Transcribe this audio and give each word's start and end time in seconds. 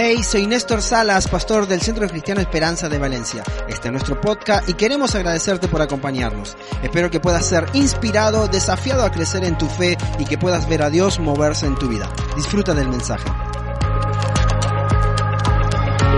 Hey, 0.00 0.22
soy 0.22 0.46
Néstor 0.46 0.80
Salas, 0.80 1.26
pastor 1.26 1.66
del 1.66 1.80
Centro 1.80 2.06
Cristiano 2.06 2.40
Esperanza 2.40 2.88
de 2.88 3.00
Valencia. 3.00 3.42
Este 3.66 3.88
es 3.88 3.90
nuestro 3.92 4.20
podcast 4.20 4.68
y 4.68 4.74
queremos 4.74 5.16
agradecerte 5.16 5.66
por 5.66 5.82
acompañarnos. 5.82 6.56
Espero 6.84 7.10
que 7.10 7.18
puedas 7.18 7.44
ser 7.48 7.66
inspirado, 7.72 8.46
desafiado 8.46 9.02
a 9.02 9.10
crecer 9.10 9.42
en 9.42 9.58
tu 9.58 9.66
fe 9.66 9.98
y 10.20 10.24
que 10.24 10.38
puedas 10.38 10.68
ver 10.68 10.82
a 10.82 10.90
Dios 10.90 11.18
moverse 11.18 11.66
en 11.66 11.74
tu 11.74 11.88
vida. 11.88 12.08
Disfruta 12.36 12.74
del 12.74 12.88
mensaje. 12.88 13.28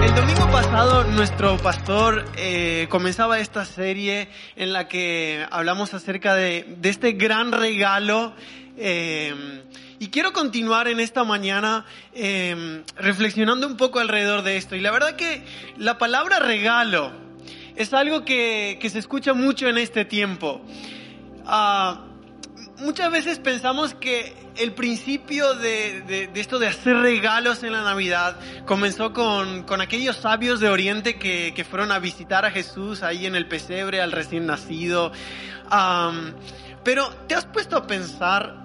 El 0.05 0.15
domingo 0.15 0.51
pasado 0.53 1.05
nuestro 1.05 1.57
pastor 1.57 2.27
eh, 2.37 2.87
comenzaba 2.91 3.39
esta 3.39 3.65
serie 3.65 4.29
en 4.57 4.75
la 4.75 4.89
que 4.89 5.47
hablamos 5.51 5.95
acerca 5.95 6.35
de, 6.35 6.77
este 6.83 7.12
gran 7.12 7.51
regalo 7.51 8.35
eh, 8.77 9.62
y 10.00 10.09
quiero 10.09 10.32
continuar 10.32 10.89
en 10.89 10.99
esta 10.99 11.25
mañana 11.25 11.85
eh, 12.14 12.82
reflexionando 12.96 13.67
un 13.67 13.77
poco 13.77 13.99
alrededor 13.99 14.43
de 14.43 14.57
esto. 14.57 14.75
Y 14.75 14.81
la 14.81 14.90
verdad 14.90 15.14
que 15.14 15.45
la 15.76 15.99
palabra 15.99 16.39
regalo 16.39 17.13
es 17.76 17.93
algo 17.93 18.25
que, 18.25 18.79
que 18.81 18.89
se 18.89 18.99
escucha 18.99 19.35
mucho 19.35 19.68
en 19.68 19.76
este 19.76 20.07
tiempo. 20.07 20.63
Ah, 21.45 22.07
muchas 22.79 23.11
veces 23.11 23.40
pensamos 23.40 23.93
que 23.93 24.35
el 24.57 24.73
principio 24.73 25.53
de, 25.57 26.01
de, 26.01 26.31
esto 26.40 26.59
de 26.59 26.68
hacer 26.68 26.96
regalos 26.96 27.62
en 27.62 27.73
la 27.73 27.82
Navidad 27.82 28.40
comenzó 28.64 29.12
con, 29.12 29.64
con 29.64 29.82
aquellos 29.82 30.17
sabios 30.17 30.61
de 30.61 30.71
Oriente 30.71 31.18
que, 31.18 31.53
que, 31.54 31.62
fueron 31.62 31.93
a 31.93 31.98
visitar 31.98 32.47
a 32.47 32.51
Jesús 32.51 33.03
ahí 33.03 33.27
en 33.27 33.37
el 33.37 33.47
pesebre, 33.47 34.01
al 34.01 34.12
recién 34.12 34.47
nacido. 34.47 35.12
Pero 36.84 37.11
¿te 37.28 37.34
has 37.34 37.45
puesto 37.45 37.77
a 37.77 37.87
pensar 37.87 38.59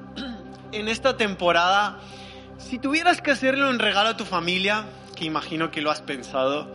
en 0.71 0.87
esta 0.87 1.17
temporada, 1.17 1.99
si 2.57 2.79
tuvieras 2.79 3.21
que 3.21 3.31
hacerle 3.31 3.69
un 3.69 3.79
regalo 3.79 4.09
a 4.09 4.17
tu 4.17 4.25
familia, 4.25 4.85
que 5.15 5.25
imagino 5.25 5.71
que 5.71 5.81
lo 5.81 5.91
has 5.91 6.01
pensado, 6.01 6.73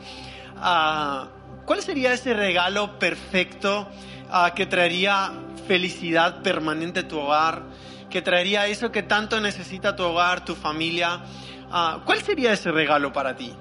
uh, 0.57 1.27
¿cuál 1.65 1.83
sería 1.83 2.13
ese 2.13 2.35
regalo 2.35 2.99
perfecto 2.99 3.89
uh, 4.29 4.55
que 4.55 4.67
traería 4.67 5.33
felicidad 5.67 6.43
permanente 6.43 7.01
a 7.01 7.09
tu 7.09 7.19
hogar, 7.19 7.63
que 8.09 8.23
traería 8.23 8.67
eso 8.67 8.91
que 8.91 9.03
tanto 9.03 9.41
necesita 9.41 9.95
tu 9.95 10.05
hogar, 10.05 10.45
tu 10.45 10.55
familia? 10.55 11.21
Uh, 11.69 12.01
¿Cuál 12.05 12.23
sería 12.23 12.53
ese 12.53 12.71
regalo 12.71 13.13
para 13.13 13.37
ti? 13.37 13.55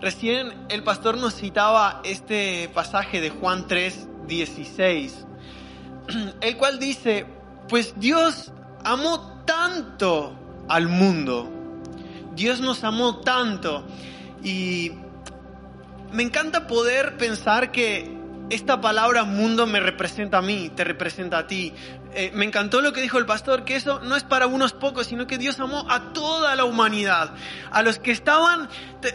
Recién 0.00 0.52
el 0.68 0.82
pastor 0.82 1.16
nos 1.16 1.36
citaba 1.36 2.00
este 2.02 2.68
pasaje 2.74 3.20
de 3.20 3.30
Juan 3.30 3.68
3, 3.68 4.08
16, 4.26 5.26
el 6.40 6.56
cual 6.56 6.80
dice, 6.80 7.24
pues 7.68 7.94
Dios 8.00 8.52
amó 8.84 9.42
tanto 9.44 10.64
al 10.68 10.88
mundo. 10.88 11.50
Dios 12.34 12.60
nos 12.60 12.84
amó 12.84 13.18
tanto. 13.18 13.84
Y 14.42 14.92
me 16.12 16.22
encanta 16.22 16.66
poder 16.66 17.16
pensar 17.16 17.72
que 17.72 18.22
esta 18.50 18.80
palabra 18.80 19.24
mundo 19.24 19.66
me 19.66 19.80
representa 19.80 20.38
a 20.38 20.42
mí, 20.42 20.70
te 20.74 20.84
representa 20.84 21.38
a 21.38 21.46
ti. 21.46 21.72
Eh, 22.14 22.30
me 22.34 22.44
encantó 22.44 22.80
lo 22.80 22.92
que 22.92 23.00
dijo 23.00 23.18
el 23.18 23.26
pastor, 23.26 23.64
que 23.64 23.76
eso 23.76 24.00
no 24.00 24.16
es 24.16 24.24
para 24.24 24.46
unos 24.46 24.72
pocos, 24.72 25.06
sino 25.06 25.26
que 25.26 25.38
Dios 25.38 25.58
amó 25.60 25.86
a 25.88 26.12
toda 26.12 26.54
la 26.54 26.64
humanidad, 26.64 27.34
a 27.70 27.82
los 27.82 27.98
que 27.98 28.10
estaban... 28.10 28.68
Te, 29.00 29.14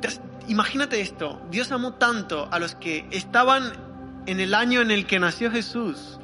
te, 0.00 0.08
imagínate 0.48 1.00
esto, 1.00 1.40
Dios 1.50 1.70
amó 1.70 1.94
tanto 1.94 2.48
a 2.50 2.58
los 2.58 2.74
que 2.74 3.06
estaban 3.12 3.72
en 4.26 4.40
el 4.40 4.54
año 4.54 4.80
en 4.80 4.90
el 4.90 5.06
que 5.06 5.20
nació 5.20 5.50
Jesús, 5.52 6.18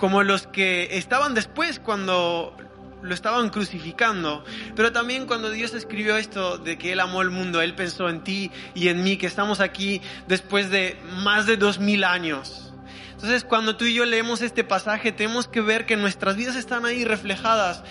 como 0.00 0.22
los 0.22 0.46
que 0.46 0.96
estaban 0.96 1.34
después 1.34 1.78
cuando 1.78 2.56
lo 3.02 3.14
estaban 3.14 3.50
crucificando. 3.50 4.42
Pero 4.74 4.92
también 4.92 5.26
cuando 5.26 5.50
Dios 5.50 5.74
escribió 5.74 6.16
esto 6.16 6.56
de 6.56 6.78
que 6.78 6.92
Él 6.92 7.00
amó 7.00 7.20
el 7.20 7.28
mundo, 7.28 7.60
Él 7.60 7.74
pensó 7.74 8.08
en 8.08 8.24
ti 8.24 8.50
y 8.74 8.88
en 8.88 9.04
mí, 9.04 9.18
que 9.18 9.26
estamos 9.26 9.60
aquí 9.60 10.00
después 10.26 10.70
de 10.70 10.98
más 11.22 11.44
de 11.44 11.58
dos 11.58 11.78
mil 11.78 12.04
años. 12.04 12.72
Entonces 13.12 13.44
cuando 13.44 13.76
tú 13.76 13.84
y 13.84 13.92
yo 13.92 14.06
leemos 14.06 14.40
este 14.40 14.64
pasaje 14.64 15.12
tenemos 15.12 15.46
que 15.46 15.60
ver 15.60 15.84
que 15.84 15.98
nuestras 15.98 16.34
vidas 16.36 16.56
están 16.56 16.86
ahí 16.86 17.04
reflejadas. 17.04 17.82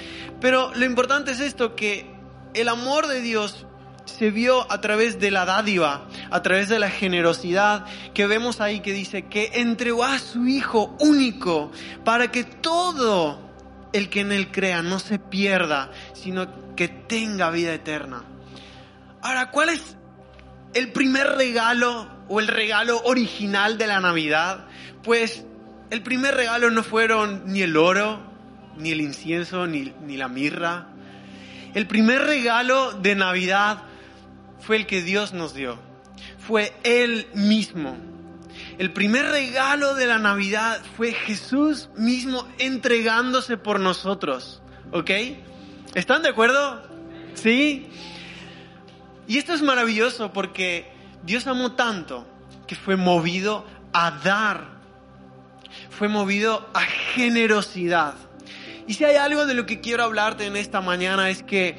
Pero 0.41 0.74
lo 0.74 0.86
importante 0.86 1.30
es 1.30 1.40
esto, 1.40 1.76
que 1.76 2.09
el 2.56 2.70
amor 2.70 3.06
de 3.06 3.22
Dios 3.22 3.68
se 4.09 4.31
vio 4.31 4.70
a 4.72 4.81
través 4.81 5.20
de 5.20 5.31
la 5.31 5.46
dádiva, 5.46 6.08
a 6.30 6.42
través 6.42 6.70
de 6.70 6.80
la 6.80 6.90
generosidad 6.90 7.86
que 8.14 8.28
vemos 8.28 8.59
ahí 8.62 8.81
que 8.81 8.94
dice 8.94 9.28
que 9.28 9.52
entregó 9.56 10.03
a 10.03 10.20
su 10.20 10.47
Hijo 10.47 10.96
único 11.00 11.72
para 12.03 12.31
que 12.31 12.44
todo 12.44 13.40
el 13.94 14.09
que 14.09 14.22
en 14.22 14.31
Él 14.31 14.52
crea 14.52 14.81
no 14.81 15.00
se 15.00 15.20
pierda, 15.20 15.92
sino 16.14 16.75
que 16.75 16.88
tenga 16.88 17.50
vida 17.50 17.74
eterna. 17.74 18.24
Ahora, 19.22 19.52
¿cuál 19.52 19.70
es 19.70 19.96
el 20.74 20.91
primer 20.91 21.28
regalo 21.28 22.09
o 22.28 22.40
el 22.40 22.47
regalo 22.47 23.02
original 23.03 23.78
de 23.78 23.88
la 23.88 24.00
Navidad? 24.00 24.66
Pues 25.03 25.44
el 25.90 26.03
primer 26.03 26.36
regalo 26.36 26.70
no 26.70 26.84
fueron 26.84 27.44
ni 27.47 27.62
el 27.62 27.76
oro, 27.78 28.20
ni 28.78 28.91
el 28.91 29.02
incienso, 29.02 29.68
ni, 29.68 29.94
ni 30.02 30.18
la 30.18 30.28
mirra. 30.28 30.88
El 31.74 31.88
primer 31.88 32.22
regalo 32.22 32.94
de 32.94 33.16
Navidad 33.16 33.84
fue 34.59 34.75
el 34.78 34.86
que 34.86 35.02
Dios 35.02 35.34
nos 35.34 35.53
dio. 35.53 35.80
Fue 36.38 36.74
Él 36.84 37.28
mismo. 37.34 37.97
El 38.78 38.92
primer 38.92 39.25
regalo 39.25 39.96
de 39.96 40.08
la 40.08 40.20
Navidad 40.20 40.81
fue 40.96 41.12
Jesús 41.14 41.90
mismo 41.97 42.47
entregándose 42.58 43.58
por 43.58 43.80
nosotros. 43.80 44.62
¿Ok? 44.92 45.12
¿Están 45.96 46.24
de 46.24 46.30
acuerdo? 46.30 46.81
¿Sí? 47.34 47.88
Y 49.28 49.38
esto 49.38 49.53
es 49.53 49.62
maravilloso 49.62 50.34
porque 50.34 50.91
Dios 51.24 51.46
amó 51.47 51.74
tanto 51.74 52.28
que 52.68 52.76
fue 52.76 52.96
movido 52.96 53.66
a 53.94 54.12
dar. 54.12 54.80
Fue 55.90 56.08
movido 56.08 56.70
a 56.74 56.81
generosidad. 56.81 58.16
Y 58.88 58.96
si 58.96 59.03
hay 59.03 59.18
algo 59.18 59.46
de 59.46 59.53
lo 59.53 59.66
que 59.66 59.81
quiero 59.81 60.03
hablarte 60.03 60.46
en 60.46 60.56
esta 60.56 60.81
mañana 60.81 61.30
es 61.30 61.44
que 61.44 61.78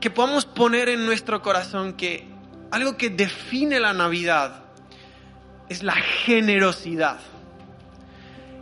que 0.00 0.10
podamos 0.10 0.46
poner 0.46 0.88
en 0.88 1.04
nuestro 1.04 1.42
corazón 1.42 1.92
que 1.92 2.26
algo 2.70 2.96
que 2.96 3.10
define 3.10 3.80
la 3.80 3.92
Navidad 3.92 4.64
es 5.68 5.82
la 5.82 5.94
generosidad. 5.94 7.18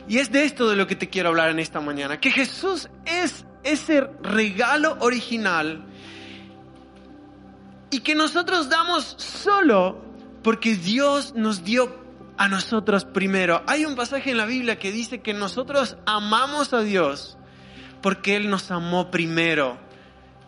Y 0.08 0.18
es 0.18 0.32
de 0.32 0.44
esto 0.44 0.68
de 0.68 0.76
lo 0.76 0.86
que 0.86 0.96
te 0.96 1.08
quiero 1.08 1.28
hablar 1.28 1.50
en 1.50 1.58
esta 1.58 1.80
mañana, 1.80 2.18
que 2.18 2.30
Jesús 2.30 2.88
es 3.04 3.44
ese 3.62 4.00
regalo 4.22 4.96
original 5.00 5.84
y 7.90 8.00
que 8.00 8.14
nosotros 8.14 8.68
damos 8.68 9.04
solo 9.18 10.02
porque 10.42 10.76
Dios 10.76 11.34
nos 11.34 11.64
dio 11.64 11.94
a 12.36 12.48
nosotros 12.48 13.04
primero. 13.04 13.62
Hay 13.66 13.84
un 13.84 13.96
pasaje 13.96 14.30
en 14.30 14.38
la 14.38 14.46
Biblia 14.46 14.78
que 14.78 14.92
dice 14.92 15.20
que 15.20 15.34
nosotros 15.34 15.96
amamos 16.06 16.72
a 16.72 16.80
Dios 16.80 17.36
porque 18.00 18.36
Él 18.36 18.48
nos 18.48 18.70
amó 18.70 19.10
primero. 19.10 19.87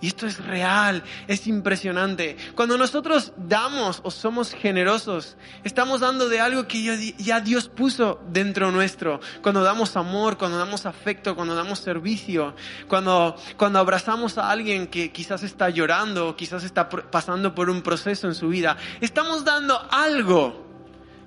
Y 0.01 0.07
esto 0.07 0.27
es 0.27 0.43
real, 0.43 1.03
es 1.29 1.47
impresionante. 1.47 2.37
Cuando 2.55 2.79
nosotros 2.79 3.33
damos 3.37 4.01
o 4.03 4.11
somos 4.11 4.53
generosos, 4.53 5.37
estamos 5.63 6.01
dando 6.01 6.29
de 6.29 6.41
algo 6.41 6.67
que 6.67 7.15
ya 7.19 7.41
Dios 7.41 7.69
puso 7.69 8.19
dentro 8.29 8.71
nuestro. 8.71 9.21
Cuando 9.43 9.63
damos 9.63 9.97
amor, 9.97 10.39
cuando 10.39 10.57
damos 10.57 10.87
afecto, 10.87 11.37
cuando 11.37 11.55
damos 11.55 11.81
servicio, 11.81 12.55
cuando, 12.89 13.37
cuando 13.59 13.79
abrazamos 13.79 14.39
a 14.39 14.51
alguien 14.51 14.87
que 14.87 15.13
quizás 15.13 15.43
está 15.43 15.69
llorando 15.69 16.29
o 16.29 16.37
quizás 16.37 16.65
está 16.65 16.89
pasando 16.89 17.55
por 17.55 17.69
un 17.69 17.83
proceso 17.83 18.27
en 18.27 18.35
su 18.35 18.49
vida, 18.49 18.79
estamos 19.03 19.45
dando 19.45 19.79
algo 19.91 20.67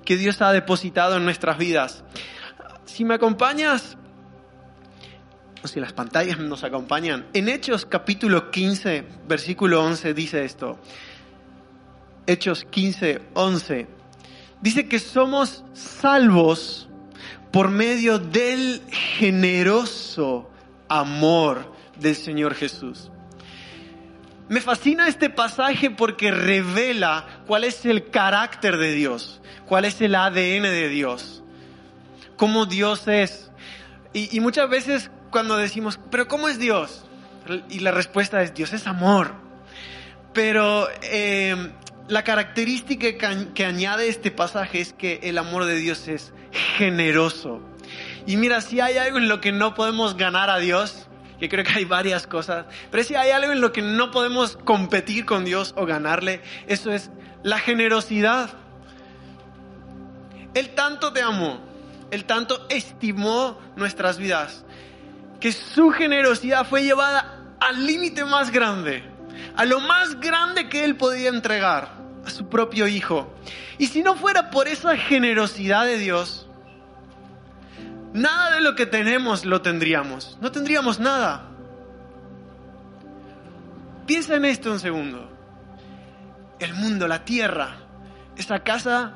que 0.04 0.18
Dios 0.18 0.42
ha 0.42 0.52
depositado 0.52 1.18
en 1.18 1.26
nuestras 1.26 1.60
vidas. 1.60 2.04
Si 2.86 3.06
me 3.06 3.14
acompañas 3.14 3.98
si 5.72 5.80
las 5.80 5.94
pantallas 5.94 6.40
nos 6.40 6.64
acompañan. 6.64 7.26
En 7.34 7.50
Hechos 7.50 7.86
capítulo 7.86 8.52
15, 8.52 9.06
versículo 9.28 9.84
11 9.84 10.14
dice 10.14 10.44
esto. 10.44 10.80
Hechos 12.28 12.66
15, 12.70 13.22
11. 13.34 13.88
Dice 14.62 14.88
que 14.88 15.00
somos 15.00 15.64
salvos 15.74 16.90
por 17.52 17.70
medio 17.70 18.20
del 18.20 18.82
generoso 18.90 20.50
amor 20.90 21.74
del 22.00 22.16
Señor 22.16 22.56
Jesús. 22.56 23.10
Me 24.50 24.60
fascina 24.60 25.08
este 25.08 25.30
pasaje 25.30 25.90
porque 25.90 26.32
revela 26.32 27.44
cuál 27.48 27.64
es 27.64 27.86
el 27.86 28.10
carácter 28.10 28.78
de 28.78 28.92
Dios, 28.92 29.42
cuál 29.66 29.86
es 29.86 30.02
el 30.02 30.16
ADN 30.16 30.64
de 30.64 30.90
Dios, 30.90 31.44
cómo 32.36 32.66
Dios 32.66 33.08
es. 33.08 33.52
Y, 34.12 34.36
y 34.36 34.40
muchas 34.42 34.70
veces 34.70 35.10
cuando 35.34 35.58
decimos, 35.58 36.00
pero 36.12 36.28
¿cómo 36.30 36.48
es 36.48 36.60
Dios? 36.60 37.04
Y 37.70 37.80
la 37.80 37.92
respuesta 37.92 38.42
es, 38.42 38.54
Dios 38.54 38.72
es 38.72 38.88
amor. 38.88 39.34
Pero 40.32 40.88
eh, 41.02 41.72
la 42.08 42.24
característica 42.24 43.52
que, 43.54 43.66
añade 43.66 44.08
este 44.08 44.32
pasaje 44.32 44.80
es 44.80 44.94
que 44.94 45.20
el 45.24 45.38
amor 45.38 45.66
de 45.66 45.76
Dios 45.76 46.08
es 46.08 46.32
generoso. 46.78 47.62
Y 48.26 48.38
mira, 48.38 48.62
si 48.62 48.80
hay 48.80 48.98
algo 48.98 49.18
en 49.18 49.28
lo 49.28 49.42
que 49.42 49.52
no 49.52 49.74
podemos 49.74 50.16
ganar 50.16 50.50
a 50.50 50.60
Dios, 50.60 51.08
que 51.40 51.50
creo 51.50 51.66
que 51.66 51.74
hay 51.74 51.86
varias 51.86 52.28
cosas, 52.28 52.68
pero 52.92 53.04
si 53.04 53.16
hay 53.16 53.32
algo 53.32 53.52
en 53.52 53.60
lo 53.60 53.74
que 53.74 53.82
no 53.82 54.12
podemos 54.12 54.56
competir 54.56 55.26
con 55.26 55.44
Dios 55.44 55.74
o 55.76 55.86
ganarle, 55.86 56.42
eso 56.68 56.92
es 56.92 57.10
la 57.42 57.58
generosidad. 57.58 58.52
Él 60.54 60.70
tanto 60.76 61.12
te 61.12 61.22
amó, 61.22 61.60
Él 62.12 62.26
tanto 62.26 62.68
estimó 62.70 63.60
nuestras 63.76 64.20
vidas, 64.20 64.64
que 65.44 65.52
su 65.52 65.90
generosidad 65.90 66.66
fue 66.66 66.84
llevada 66.84 67.58
al 67.60 67.86
límite 67.86 68.24
más 68.24 68.50
grande, 68.50 69.04
a 69.58 69.66
lo 69.66 69.82
más 69.82 70.18
grande 70.22 70.70
que 70.70 70.86
Él 70.86 70.96
podía 70.96 71.28
entregar, 71.28 71.90
a 72.26 72.30
su 72.30 72.48
propio 72.48 72.88
Hijo. 72.88 73.34
Y 73.78 73.88
si 73.88 74.04
no 74.04 74.16
fuera 74.16 74.50
por 74.52 74.70
esa 74.70 74.96
generosidad 74.96 75.86
de 75.86 75.98
Dios, 75.98 76.48
nada 78.14 78.56
de 78.56 78.62
lo 78.62 78.76
que 78.76 78.86
tenemos 78.86 79.44
lo 79.44 79.62
tendríamos, 79.62 80.38
no 80.40 80.50
tendríamos 80.50 81.02
nada. 81.02 81.50
Piensa 84.08 84.36
en 84.36 84.46
esto 84.46 84.72
un 84.72 84.80
segundo. 84.80 85.30
El 86.58 86.74
mundo, 86.74 87.06
la 87.06 87.26
tierra, 87.26 87.80
esa 88.38 88.60
casa 88.60 89.16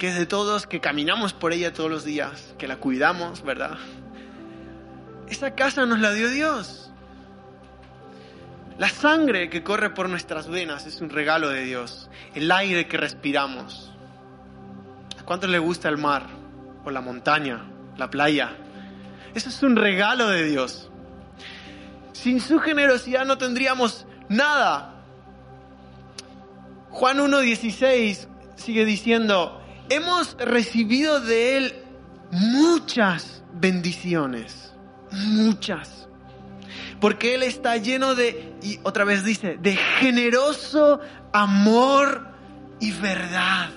que 0.00 0.08
es 0.08 0.16
de 0.16 0.26
todos, 0.26 0.66
que 0.66 0.80
caminamos 0.80 1.32
por 1.32 1.52
ella 1.52 1.72
todos 1.72 1.88
los 1.88 2.04
días, 2.04 2.56
que 2.58 2.66
la 2.66 2.78
cuidamos, 2.78 3.44
¿verdad? 3.44 3.78
Esa 5.28 5.54
casa 5.54 5.86
nos 5.86 6.00
la 6.00 6.12
dio 6.12 6.28
Dios. 6.30 6.90
La 8.78 8.88
sangre 8.88 9.48
que 9.50 9.62
corre 9.62 9.90
por 9.90 10.08
nuestras 10.08 10.48
venas 10.48 10.86
es 10.86 11.00
un 11.00 11.10
regalo 11.10 11.48
de 11.48 11.64
Dios. 11.64 12.10
El 12.34 12.50
aire 12.50 12.88
que 12.88 12.96
respiramos. 12.96 13.92
¿A 15.18 15.24
cuánto 15.24 15.46
le 15.46 15.58
gusta 15.58 15.88
el 15.88 15.96
mar? 15.96 16.26
O 16.84 16.90
la 16.90 17.00
montaña, 17.00 17.64
la 17.96 18.10
playa. 18.10 18.56
Eso 19.34 19.48
es 19.48 19.62
un 19.62 19.76
regalo 19.76 20.28
de 20.28 20.44
Dios. 20.44 20.90
Sin 22.12 22.40
su 22.40 22.58
generosidad 22.58 23.24
no 23.24 23.38
tendríamos 23.38 24.06
nada. 24.28 24.94
Juan 26.90 27.18
1.16 27.18 28.28
sigue 28.56 28.84
diciendo, 28.84 29.60
hemos 29.88 30.36
recibido 30.38 31.20
de 31.20 31.56
Él 31.56 31.74
muchas 32.30 33.42
bendiciones, 33.52 34.73
muchas. 35.14 36.08
Porque 37.00 37.34
Él 37.34 37.42
está 37.42 37.76
lleno 37.76 38.14
de, 38.14 38.54
y 38.62 38.78
otra 38.82 39.04
vez 39.04 39.24
dice, 39.24 39.58
de 39.60 39.76
generoso 39.76 41.00
amor 41.32 42.28
y 42.80 42.92
verdad. 42.92 43.70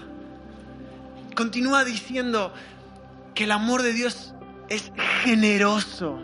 Continúa 1.35 1.83
diciendo 1.83 2.53
que 3.33 3.43
el 3.43 3.51
amor 3.51 3.83
de 3.83 3.93
Dios 3.93 4.33
es 4.69 4.91
generoso. 5.23 6.19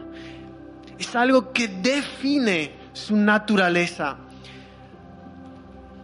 Es 0.98 1.16
algo 1.16 1.52
que 1.52 1.68
define 1.68 2.74
su 2.94 3.16
naturaleza. 3.16 4.18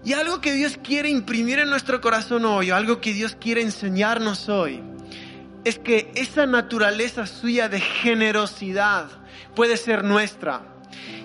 Y 0.03 0.13
algo 0.13 0.41
que 0.41 0.53
Dios 0.53 0.77
quiere 0.81 1.09
imprimir 1.09 1.59
en 1.59 1.69
nuestro 1.69 2.01
corazón 2.01 2.45
hoy, 2.45 2.71
o 2.71 2.75
algo 2.75 3.01
que 3.01 3.13
Dios 3.13 3.35
quiere 3.39 3.61
enseñarnos 3.61 4.47
hoy, 4.49 4.81
es 5.63 5.79
que 5.79 6.11
esa 6.15 6.45
naturaleza 6.45 7.25
suya 7.25 7.69
de 7.69 7.79
generosidad 7.79 9.07
puede 9.55 9.77
ser 9.77 10.03
nuestra. 10.03 10.61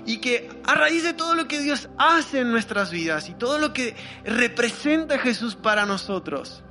Y 0.06 0.18
que 0.18 0.50
a 0.64 0.74
raíz 0.74 1.02
de 1.02 1.14
todo 1.14 1.34
lo 1.34 1.48
que 1.48 1.60
Dios 1.60 1.88
hace 1.98 2.40
en 2.40 2.50
nuestras 2.50 2.90
vidas 2.90 3.28
y 3.28 3.34
todo 3.34 3.58
lo 3.58 3.72
que 3.72 3.96
representa 4.24 5.18
Jesús 5.18 5.56
para 5.56 5.86
nosotros, 5.86 6.62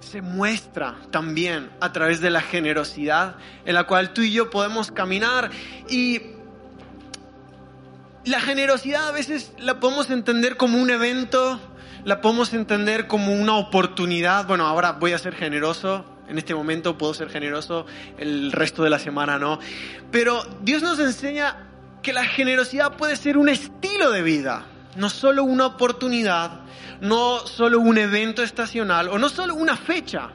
se 0.00 0.22
muestra 0.22 0.96
también 1.10 1.70
a 1.80 1.92
través 1.92 2.20
de 2.20 2.30
la 2.30 2.40
generosidad 2.40 3.36
en 3.64 3.74
la 3.74 3.84
cual 3.84 4.12
tú 4.12 4.22
y 4.22 4.30
yo 4.30 4.48
podemos 4.48 4.92
caminar 4.92 5.50
y 5.88 6.22
la 8.24 8.40
generosidad 8.40 9.08
a 9.08 9.12
veces 9.12 9.52
la 9.58 9.80
podemos 9.80 10.10
entender 10.10 10.56
como 10.56 10.78
un 10.78 10.90
evento, 10.90 11.60
la 12.04 12.20
podemos 12.20 12.52
entender 12.52 13.06
como 13.06 13.32
una 13.32 13.56
oportunidad. 13.56 14.46
Bueno, 14.46 14.66
ahora 14.66 14.92
voy 14.92 15.12
a 15.12 15.18
ser 15.18 15.34
generoso, 15.34 16.04
en 16.28 16.38
este 16.38 16.54
momento 16.54 16.98
puedo 16.98 17.14
ser 17.14 17.30
generoso, 17.30 17.86
el 18.18 18.52
resto 18.52 18.82
de 18.82 18.90
la 18.90 18.98
semana 18.98 19.38
no. 19.38 19.58
Pero 20.10 20.42
Dios 20.62 20.82
nos 20.82 20.98
enseña 20.98 21.68
que 22.02 22.12
la 22.12 22.24
generosidad 22.24 22.96
puede 22.96 23.16
ser 23.16 23.38
un 23.38 23.48
estilo 23.48 24.10
de 24.10 24.22
vida, 24.22 24.66
no 24.96 25.08
solo 25.08 25.44
una 25.44 25.66
oportunidad, 25.66 26.60
no 27.00 27.46
solo 27.46 27.80
un 27.80 27.98
evento 27.98 28.42
estacional 28.42 29.08
o 29.08 29.18
no 29.18 29.28
solo 29.28 29.54
una 29.54 29.76
fecha 29.76 30.30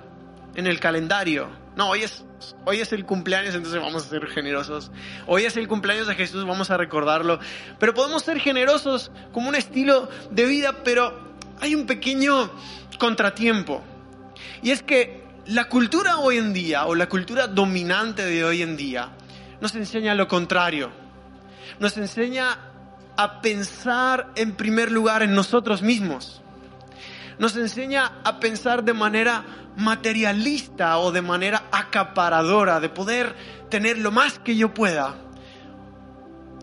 en 0.55 0.67
el 0.67 0.79
calendario. 0.79 1.49
No, 1.75 1.89
hoy 1.89 2.03
es 2.03 2.25
Hoy 2.65 2.79
es 2.79 2.93
el 2.93 3.05
cumpleaños, 3.05 3.55
entonces 3.55 3.81
vamos 3.81 4.05
a 4.05 4.09
ser 4.09 4.25
generosos. 4.27 4.91
Hoy 5.27 5.43
es 5.43 5.57
el 5.57 5.67
cumpleaños 5.67 6.07
de 6.07 6.15
Jesús, 6.15 6.45
vamos 6.45 6.71
a 6.71 6.77
recordarlo. 6.77 7.39
Pero 7.79 7.93
podemos 7.93 8.23
ser 8.23 8.39
generosos 8.39 9.11
como 9.33 9.49
un 9.49 9.55
estilo 9.55 10.09
de 10.31 10.45
vida, 10.45 10.83
pero 10.83 11.28
hay 11.59 11.75
un 11.75 11.85
pequeño 11.85 12.51
contratiempo. 12.97 13.81
Y 14.61 14.71
es 14.71 14.83
que 14.83 15.23
la 15.45 15.65
cultura 15.65 16.17
hoy 16.19 16.37
en 16.37 16.53
día, 16.53 16.85
o 16.85 16.95
la 16.95 17.09
cultura 17.09 17.47
dominante 17.47 18.25
de 18.25 18.43
hoy 18.43 18.61
en 18.61 18.77
día, 18.77 19.09
nos 19.61 19.75
enseña 19.75 20.13
lo 20.15 20.27
contrario. 20.27 20.91
Nos 21.79 21.97
enseña 21.97 22.57
a 23.17 23.41
pensar 23.41 24.31
en 24.35 24.53
primer 24.53 24.91
lugar 24.91 25.23
en 25.23 25.33
nosotros 25.33 25.81
mismos. 25.81 26.41
Nos 27.37 27.55
enseña 27.55 28.19
a 28.23 28.39
pensar 28.39 28.83
de 28.83 28.93
manera 28.93 29.43
materialista 29.75 30.97
o 30.99 31.11
de 31.11 31.21
manera 31.21 31.63
acaparadora, 31.71 32.79
de 32.79 32.89
poder 32.89 33.35
tener 33.69 33.97
lo 33.97 34.11
más 34.11 34.39
que 34.39 34.55
yo 34.55 34.73
pueda, 34.73 35.15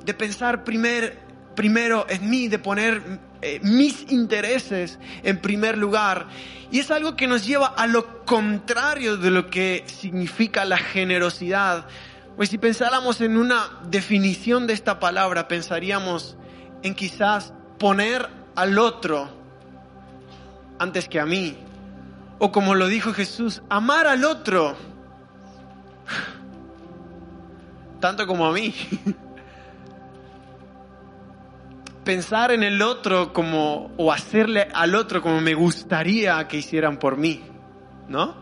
de 0.04 0.14
pensar 0.14 0.64
primer, 0.64 1.18
primero 1.54 2.06
en 2.08 2.28
mí, 2.28 2.48
de 2.48 2.58
poner 2.58 3.20
eh, 3.46 3.60
mis 3.62 4.10
intereses 4.10 4.98
en 5.22 5.40
primer 5.40 5.78
lugar. 5.78 6.26
Y 6.70 6.80
es 6.80 6.90
algo 6.90 7.14
que 7.14 7.26
nos 7.26 7.46
lleva 7.46 7.66
a 7.66 7.86
lo 7.86 8.24
contrario 8.24 9.16
de 9.16 9.30
lo 9.30 9.48
que 9.50 9.84
significa 9.86 10.64
la 10.64 10.78
generosidad. 10.78 11.86
Pues 12.36 12.48
si 12.48 12.58
pensáramos 12.58 13.20
en 13.20 13.36
una 13.36 13.80
definición 13.88 14.66
de 14.66 14.72
esta 14.72 14.98
palabra, 14.98 15.46
pensaríamos 15.46 16.36
en 16.82 16.94
quizás 16.94 17.52
poner 17.78 18.28
al 18.56 18.78
otro 18.78 19.30
antes 20.78 21.08
que 21.08 21.20
a 21.20 21.26
mí, 21.26 21.56
o 22.38 22.52
como 22.52 22.74
lo 22.74 22.88
dijo 22.88 23.12
Jesús, 23.12 23.62
amar 23.68 24.06
al 24.06 24.24
otro, 24.24 24.76
tanto 28.00 28.26
como 28.26 28.46
a 28.46 28.52
mí. 28.52 28.74
Pensar 32.06 32.52
en 32.52 32.62
el 32.62 32.82
otro 32.82 33.32
como, 33.32 33.90
o 33.96 34.12
hacerle 34.12 34.68
al 34.72 34.94
otro 34.94 35.20
como 35.20 35.40
me 35.40 35.54
gustaría 35.54 36.46
que 36.46 36.58
hicieran 36.58 37.00
por 37.00 37.16
mí, 37.16 37.42
¿no? 38.06 38.36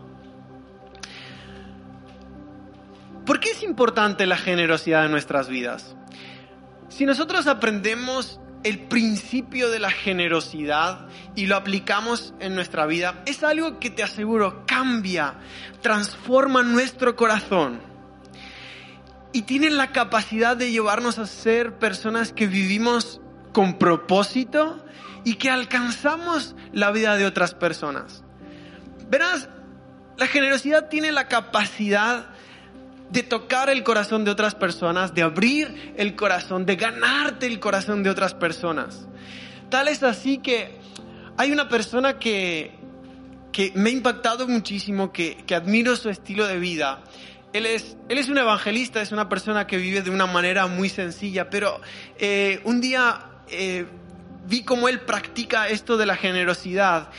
¿Por 3.25 3.39
qué 3.39 3.49
es 3.49 3.63
importante 3.63 4.27
la 4.27 4.37
generosidad 4.37 5.05
en 5.05 5.11
nuestras 5.11 5.49
vidas? 5.49 5.95
Si 6.89 7.07
nosotros 7.07 7.47
aprendemos 7.47 8.39
el 8.63 8.81
principio 8.81 9.71
de 9.71 9.79
la 9.79 9.89
generosidad 9.89 11.07
y 11.33 11.47
lo 11.47 11.55
aplicamos 11.55 12.35
en 12.39 12.53
nuestra 12.53 12.85
vida, 12.85 13.23
es 13.25 13.43
algo 13.43 13.79
que 13.79 13.89
te 13.89 14.03
aseguro 14.03 14.63
cambia, 14.67 15.39
transforma 15.81 16.61
nuestro 16.61 17.15
corazón 17.15 17.79
y 19.33 19.41
tiene 19.41 19.71
la 19.71 19.91
capacidad 19.91 20.55
de 20.55 20.69
llevarnos 20.69 21.17
a 21.17 21.25
ser 21.25 21.79
personas 21.79 22.31
que 22.31 22.45
vivimos 22.45 23.21
con 23.55 23.79
propósito 23.79 24.85
y 25.23 25.35
que 25.35 25.49
alcanzamos 25.49 26.57
la 26.73 26.91
vida 26.91 27.15
de 27.15 27.25
otras 27.25 27.53
personas. 27.53 28.21
Verás, 29.09 29.47
la 30.17 30.27
generosidad 30.27 30.89
tiene 30.89 31.13
la 31.13 31.29
capacidad 31.29 32.25
de 33.11 33.23
tocar 33.23 33.69
el 33.69 33.81
corazón 33.83 34.25
de 34.25 34.31
otras 34.31 34.55
personas, 34.55 35.15
de 35.15 35.21
abrir 35.21 35.93
el 35.95 36.17
corazón, 36.17 36.65
de 36.65 36.75
ganarte 36.75 37.45
el 37.45 37.61
corazón 37.61 38.03
de 38.03 38.09
otras 38.09 38.33
personas. 38.33 39.07
Tal 39.69 39.87
es 39.87 40.03
así 40.03 40.39
que 40.39 40.77
hay 41.37 41.53
una 41.53 41.69
persona 41.69 42.19
que, 42.19 42.73
que 43.53 43.71
me 43.73 43.89
ha 43.89 43.93
impactado 43.93 44.49
muchísimo, 44.49 45.13
que, 45.13 45.37
que 45.47 45.55
admiro 45.55 45.95
su 45.95 46.09
estilo 46.09 46.45
de 46.45 46.59
vida. 46.59 47.05
Él 47.53 47.65
es, 47.67 47.95
él 48.09 48.17
es 48.17 48.27
un 48.27 48.37
evangelista, 48.37 49.01
es 49.01 49.13
una 49.13 49.29
persona 49.29 49.65
que 49.65 49.77
vive 49.77 50.01
de 50.01 50.09
una 50.09 50.25
manera 50.25 50.67
muy 50.67 50.89
sencilla, 50.89 51.49
pero 51.49 51.79
eh, 52.17 52.59
un 52.65 52.81
día 52.81 53.31
eh, 53.49 53.85
vi 54.47 54.63
cómo 54.63 54.87
él 54.87 55.01
practica 55.01 55.67
esto 55.67 55.97
de 55.97 56.05
la 56.05 56.15
generosidad 56.15 57.09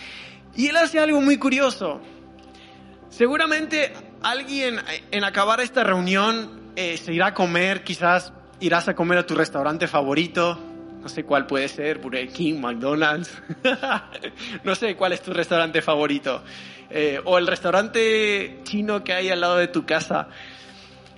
y 0.54 0.68
él 0.68 0.76
hace 0.76 0.98
algo 0.98 1.20
muy 1.20 1.38
curioso. 1.38 2.00
Seguramente 3.10 3.92
alguien 4.22 4.80
en 5.10 5.24
acabar 5.24 5.60
esta 5.60 5.84
reunión 5.84 6.72
eh, 6.76 6.96
se 6.96 7.12
irá 7.12 7.28
a 7.28 7.34
comer, 7.34 7.84
quizás 7.84 8.32
irás 8.60 8.88
a 8.88 8.94
comer 8.94 9.18
a 9.18 9.26
tu 9.26 9.34
restaurante 9.34 9.86
favorito, 9.86 10.58
no 11.00 11.08
sé 11.08 11.24
cuál 11.24 11.46
puede 11.46 11.68
ser, 11.68 11.98
Burger 11.98 12.28
King, 12.28 12.60
McDonald's, 12.60 13.30
no 14.64 14.74
sé 14.74 14.96
cuál 14.96 15.12
es 15.12 15.22
tu 15.22 15.32
restaurante 15.32 15.80
favorito, 15.80 16.42
eh, 16.90 17.20
o 17.24 17.38
el 17.38 17.46
restaurante 17.46 18.60
chino 18.64 19.04
que 19.04 19.12
hay 19.12 19.28
al 19.30 19.40
lado 19.40 19.56
de 19.56 19.68
tu 19.68 19.86
casa. 19.86 20.28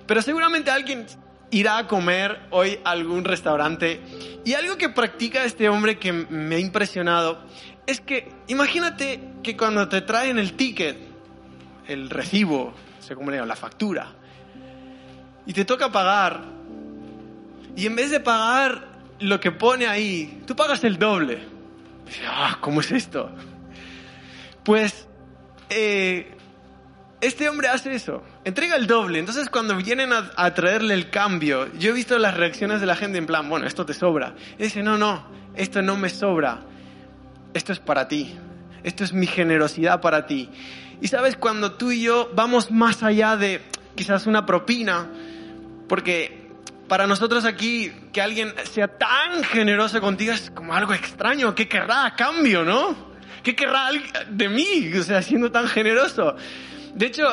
Pero 0.05 0.21
seguramente 0.21 0.69
alguien 0.69 1.05
irá 1.51 1.77
a 1.77 1.87
comer 1.87 2.39
hoy 2.51 2.79
a 2.83 2.91
algún 2.91 3.23
restaurante. 3.23 4.01
Y 4.45 4.53
algo 4.53 4.77
que 4.77 4.89
practica 4.89 5.43
este 5.43 5.69
hombre 5.69 5.97
que 5.97 6.13
me 6.13 6.55
ha 6.55 6.59
impresionado 6.59 7.43
es 7.85 8.01
que 8.01 8.31
imagínate 8.47 9.19
que 9.41 9.57
cuando 9.57 9.87
te 9.89 10.01
traen 10.01 10.37
el 10.37 10.53
ticket, 10.53 10.97
el 11.87 12.09
recibo, 12.09 12.73
le 13.09 13.15
llaman, 13.15 13.47
la 13.47 13.55
factura, 13.55 14.11
y 15.45 15.53
te 15.53 15.65
toca 15.65 15.91
pagar, 15.91 16.43
y 17.75 17.87
en 17.87 17.95
vez 17.95 18.11
de 18.11 18.19
pagar 18.19 18.87
lo 19.19 19.39
que 19.39 19.51
pone 19.51 19.87
ahí, 19.87 20.43
tú 20.45 20.55
pagas 20.55 20.83
el 20.83 20.99
doble. 20.99 21.39
Ah, 22.27 22.57
¿cómo 22.61 22.81
es 22.81 22.91
esto? 22.91 23.31
Pues 24.63 25.07
eh, 25.69 26.35
este 27.21 27.49
hombre 27.49 27.67
hace 27.67 27.93
eso, 27.93 28.23
entrega 28.45 28.75
el 28.75 28.87
doble. 28.87 29.19
Entonces 29.19 29.49
cuando 29.49 29.75
vienen 29.75 30.11
a, 30.13 30.53
traerle 30.53 30.93
el 30.93 31.09
cambio, 31.09 31.71
yo 31.73 31.89
he 31.89 31.93
visto 31.93 32.17
las 32.17 32.35
reacciones 32.35 32.79
de 32.79 32.87
la 32.87 32.95
gente 32.95 33.17
en 33.17 33.25
plan, 33.25 33.49
bueno, 33.49 33.67
esto 33.67 33.85
te 33.85 33.93
sobra. 33.93 34.35
Y 34.57 34.63
dice, 34.63 34.83
no, 34.83 34.97
no, 34.97 35.25
esto 35.55 35.81
no 35.81 35.97
me 35.97 36.09
sobra. 36.09 36.61
Esto 37.53 37.73
es 37.73 37.79
para 37.79 38.07
ti. 38.07 38.35
Esto 38.83 39.03
es 39.03 39.11
mi 39.11 39.27
generosidad 39.27 39.99
para 40.01 40.25
ti. 40.25 40.49
Y 41.01 41.07
sabes, 41.07 41.35
cuando 41.35 41.73
tú 41.73 41.91
y 41.91 42.03
yo 42.03 42.29
vamos 42.33 42.71
más 42.71 43.03
allá 43.03 43.35
de 43.35 43.61
quizás 43.95 44.25
una 44.27 44.45
propina, 44.45 45.07
porque 45.87 46.49
para 46.87 47.05
nosotros 47.05 47.45
aquí 47.45 47.91
que 48.13 48.21
alguien 48.21 48.53
sea 48.71 48.87
tan 48.87 49.43
generoso 49.43 49.99
contigo 49.99 50.33
es 50.33 50.51
como 50.51 50.73
algo 50.73 50.93
extraño. 50.93 51.53
¿Qué 51.53 51.67
querrá 51.67 52.05
a 52.05 52.15
cambio, 52.15 52.63
no? 52.63 53.09
¿Qué 53.43 53.55
querrá 53.55 53.89
de 54.29 54.49
mí, 54.49 54.91
o 54.97 55.03
sea, 55.03 55.21
siendo 55.21 55.51
tan 55.51 55.67
generoso? 55.67 56.35
De 56.93 57.05
hecho, 57.05 57.23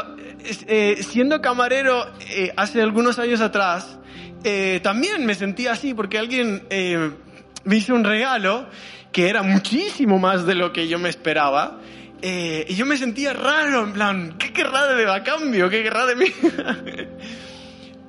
eh, 0.66 1.02
siendo 1.02 1.40
camarero 1.40 2.12
eh, 2.20 2.52
hace 2.56 2.82
algunos 2.82 3.18
años 3.18 3.40
atrás, 3.40 3.98
eh, 4.44 4.80
también 4.82 5.24
me 5.24 5.34
sentía 5.34 5.72
así 5.72 5.94
porque 5.94 6.18
alguien 6.18 6.62
me 7.64 7.76
hizo 7.76 7.94
un 7.94 8.04
regalo 8.04 8.68
que 9.12 9.28
era 9.28 9.42
muchísimo 9.42 10.18
más 10.18 10.46
de 10.46 10.54
lo 10.54 10.72
que 10.72 10.88
yo 10.88 10.98
me 10.98 11.08
esperaba. 11.08 11.80
y 12.22 12.74
yo 12.74 12.86
me 12.86 12.96
sentía 12.96 13.32
raro, 13.32 13.84
en 13.84 13.92
plan, 13.92 14.36
¿qué 14.38 14.52
querrá 14.52 14.86
de 14.94 15.10
a 15.10 15.22
cambio? 15.22 15.68
¿Qué 15.70 15.82
querrá 15.82 16.06
de 16.06 16.16
mí? 16.16 16.26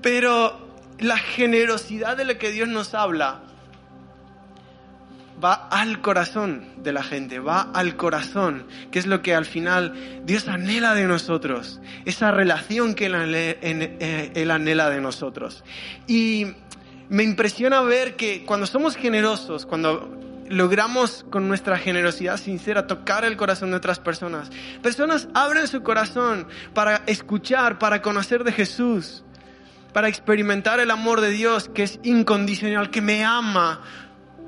Pero 0.01 0.67
la 0.99 1.17
generosidad 1.17 2.17
de 2.17 2.25
la 2.25 2.37
que 2.37 2.51
Dios 2.51 2.67
nos 2.67 2.93
habla 2.93 3.46
va 5.43 5.53
al 5.53 6.01
corazón 6.01 6.65
de 6.77 6.91
la 6.91 7.03
gente, 7.03 7.39
va 7.39 7.61
al 7.73 7.95
corazón, 7.95 8.65
que 8.91 8.99
es 8.99 9.05
lo 9.05 9.21
que 9.21 9.35
al 9.35 9.45
final 9.45 9.93
Dios 10.25 10.47
anhela 10.47 10.93
de 10.93 11.07
nosotros, 11.07 11.79
esa 12.05 12.31
relación 12.31 12.95
que 12.95 13.09
eh, 13.11 14.31
Él 14.33 14.51
anhela 14.51 14.89
de 14.89 15.01
nosotros. 15.01 15.63
Y 16.07 16.47
me 17.09 17.23
impresiona 17.23 17.81
ver 17.81 18.15
que 18.15 18.45
cuando 18.45 18.65
somos 18.65 18.95
generosos, 18.95 19.65
cuando 19.65 20.17
logramos 20.49 21.25
con 21.29 21.47
nuestra 21.47 21.77
generosidad 21.77 22.37
sincera 22.37 22.87
tocar 22.87 23.25
el 23.25 23.37
corazón 23.37 23.71
de 23.71 23.77
otras 23.77 23.99
personas, 23.99 24.49
personas 24.81 25.27
abren 25.33 25.67
su 25.67 25.83
corazón 25.83 26.47
para 26.73 27.03
escuchar, 27.05 27.77
para 27.79 28.01
conocer 28.01 28.43
de 28.43 28.53
Jesús, 28.53 29.23
para 29.93 30.07
experimentar 30.07 30.79
el 30.79 30.91
amor 30.91 31.21
de 31.21 31.29
Dios 31.29 31.69
que 31.69 31.83
es 31.83 31.99
incondicional, 32.03 32.89
que 32.89 33.01
me 33.01 33.23
ama 33.23 33.81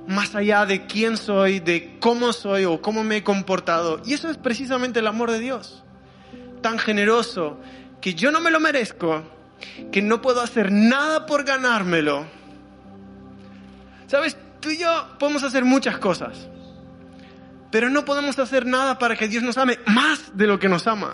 más 0.07 0.35
allá 0.35 0.65
de 0.65 0.85
quién 0.85 1.17
soy, 1.17 1.59
de 1.59 1.97
cómo 1.99 2.33
soy 2.33 2.65
o 2.65 2.81
cómo 2.81 3.03
me 3.03 3.17
he 3.17 3.23
comportado. 3.23 4.01
Y 4.05 4.13
eso 4.13 4.29
es 4.29 4.37
precisamente 4.37 4.99
el 4.99 5.07
amor 5.07 5.31
de 5.31 5.39
Dios, 5.39 5.83
tan 6.61 6.79
generoso, 6.79 7.59
que 8.01 8.15
yo 8.15 8.31
no 8.31 8.39
me 8.39 8.51
lo 8.51 8.59
merezco, 8.59 9.23
que 9.91 10.01
no 10.01 10.21
puedo 10.21 10.41
hacer 10.41 10.71
nada 10.71 11.25
por 11.25 11.43
ganármelo. 11.43 12.25
Sabes, 14.07 14.37
tú 14.59 14.69
y 14.69 14.77
yo 14.77 15.07
podemos 15.19 15.43
hacer 15.43 15.65
muchas 15.65 15.97
cosas, 15.99 16.49
pero 17.71 17.89
no 17.89 18.05
podemos 18.05 18.39
hacer 18.39 18.65
nada 18.65 18.97
para 18.97 19.15
que 19.15 19.27
Dios 19.27 19.43
nos 19.43 19.57
ame 19.57 19.77
más 19.85 20.35
de 20.35 20.47
lo 20.47 20.59
que 20.59 20.69
nos 20.69 20.87
ama. 20.87 21.13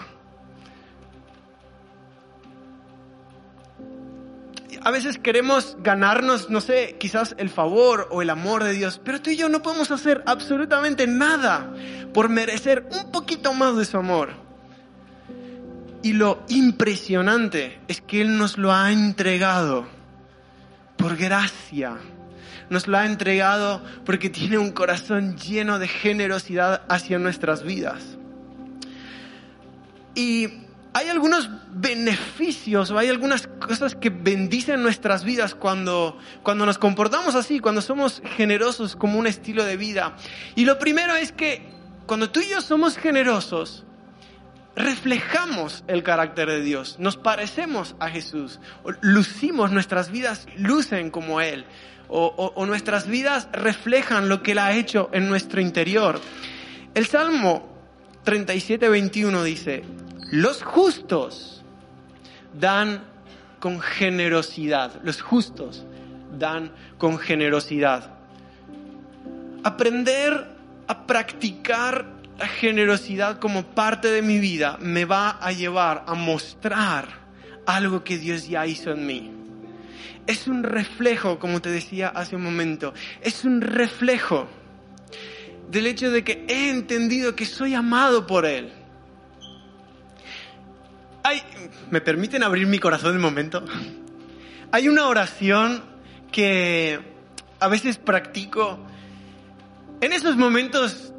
A 4.86 4.92
veces 4.92 5.18
queremos 5.18 5.77
ganarnos, 5.80 6.51
no 6.51 6.62
sé, 6.62 6.96
quizás 7.00 7.34
el 7.39 7.50
favor 7.50 8.08
o 8.12 8.22
el 8.22 8.30
amor 8.30 8.63
de 8.63 8.72
Dios, 8.72 9.01
pero 9.04 9.20
tú 9.20 9.32
y 9.32 9.36
yo 9.36 9.50
no 9.50 9.63
podemos 9.63 9.89
hacer 9.89 10.22
absolutamente 10.27 11.08
nada 11.08 11.74
por 12.13 12.30
merecer 12.30 12.88
un 12.92 13.12
poquito 13.12 13.51
más 13.56 13.75
de 13.77 13.86
su 13.86 13.98
amor. 13.98 14.30
Y 16.04 16.13
lo 16.13 16.44
impresionante 16.50 17.80
es 17.88 18.00
que 18.00 18.22
Él 18.22 18.38
nos 18.38 18.60
lo 18.60 18.72
ha 18.72 18.92
entregado 18.92 19.88
por 20.98 21.18
gracia. 21.18 21.98
Nos 22.70 22.88
lo 22.88 23.00
ha 23.00 23.08
entregado 23.08 23.84
porque 24.06 24.30
tiene 24.30 24.60
un 24.60 24.70
corazón 24.70 25.36
lleno 25.36 25.80
de 25.80 25.88
generosidad 25.88 26.84
hacia 26.89 27.18
nuestras 27.18 27.63
vidas. 27.63 28.20
Y 30.13 30.64
hay 30.96 31.10
algunos 31.10 31.50
beneficios 31.72 32.90
o 32.90 32.98
hay 32.98 33.10
algunas 33.10 33.48
cosas 33.48 33.96
que 33.96 34.10
bendicen 34.10 34.82
nuestras 34.82 35.25
vidas 35.25 35.54
cuando, 35.54 36.18
cuando 36.42 36.66
nos 36.66 36.78
comportamos 36.78 37.36
así, 37.36 37.60
cuando 37.60 37.82
somos 37.82 38.22
generosos 38.38 38.96
como 38.96 39.20
un 39.20 39.28
estilo 39.28 39.66
de 39.66 39.75
vida. 39.75 40.16
Y 40.56 40.64
lo 40.64 40.80
primero 40.80 41.14
es 41.18 41.34
que 41.34 41.64
cuando 42.06 42.30
tú 42.32 42.40
y 42.40 42.48
yo 42.48 42.62
somos 42.62 42.96
generosos, 42.96 43.84
reflejamos 44.78 45.84
el 45.88 46.02
carácter 46.02 46.48
de 46.48 46.62
Dios, 46.62 46.96
nos 46.98 47.18
parecemos 47.18 47.98
a 48.00 48.08
Jesús, 48.08 48.62
lucimos, 49.02 49.72
nuestras 49.72 50.12
vidas 50.12 50.48
lucen 50.56 51.12
como 51.12 51.42
Él, 51.42 51.66
o, 52.08 52.54
o 52.56 52.66
nuestras 52.66 53.06
vidas 53.06 53.50
reflejan 53.52 54.30
lo 54.30 54.42
que 54.42 54.54
Él 54.54 54.60
ha 54.60 54.72
hecho 54.72 55.10
en 55.12 55.28
nuestro 55.28 55.60
interior. 55.60 56.22
El 56.94 57.06
Salmo 57.06 57.68
37, 58.24 58.88
21 58.88 59.44
dice, 59.44 59.84
los 60.36 60.63
justos 60.63 61.63
dan 62.60 63.06
con 63.62 63.80
generosidad. 63.80 65.01
Los 65.01 65.22
justos 65.22 65.86
dan 66.38 66.74
con 66.98 67.18
generosidad. 67.18 68.12
Aprender 69.63 70.46
a 70.88 71.08
practicar 71.08 72.06
la 72.38 72.48
generosidad 72.48 73.39
como 73.39 73.63
parte 73.63 74.10
de 74.10 74.22
mi 74.22 74.39
vida 74.39 74.77
me 74.82 75.06
va 75.06 75.30
a 75.30 75.54
llevar 75.54 76.04
a 76.06 76.15
mostrar 76.15 77.08
algo 77.65 78.04
que 78.04 78.18
Dios 78.18 78.50
ya 78.50 78.68
hizo 78.68 78.92
en 78.92 79.08
mí. 79.08 79.32
Es 80.27 80.48
un 80.48 80.63
reflejo, 80.63 81.39
como 81.39 81.62
te 81.62 81.70
decía 81.70 82.10
hace 82.10 82.36
un 82.36 82.44
momento, 82.44 82.94
es 83.22 83.46
un 83.46 83.62
reflejo 83.62 84.50
del 85.72 85.88
hecho 85.88 86.12
de 86.12 86.25
que 86.25 86.46
he 86.50 86.70
entendido 86.70 87.38
que 87.38 87.46
soy 87.46 87.74
amado 87.74 88.27
por 88.27 88.46
Él 88.46 88.85
¿Me 91.89 92.01
permiten 92.01 92.44
abrir 92.44 92.67
mi 92.67 92.79
corazón 92.79 93.15
un 93.15 93.22
momento? 93.22 93.63
Hay 94.72 94.88
una 94.88 95.08
oración 95.08 95.84
que 96.32 97.00
a 97.60 97.67
veces 97.67 97.98
practico 97.98 98.79
en 100.01 100.13
esos 100.13 100.36
momentos 100.36 101.13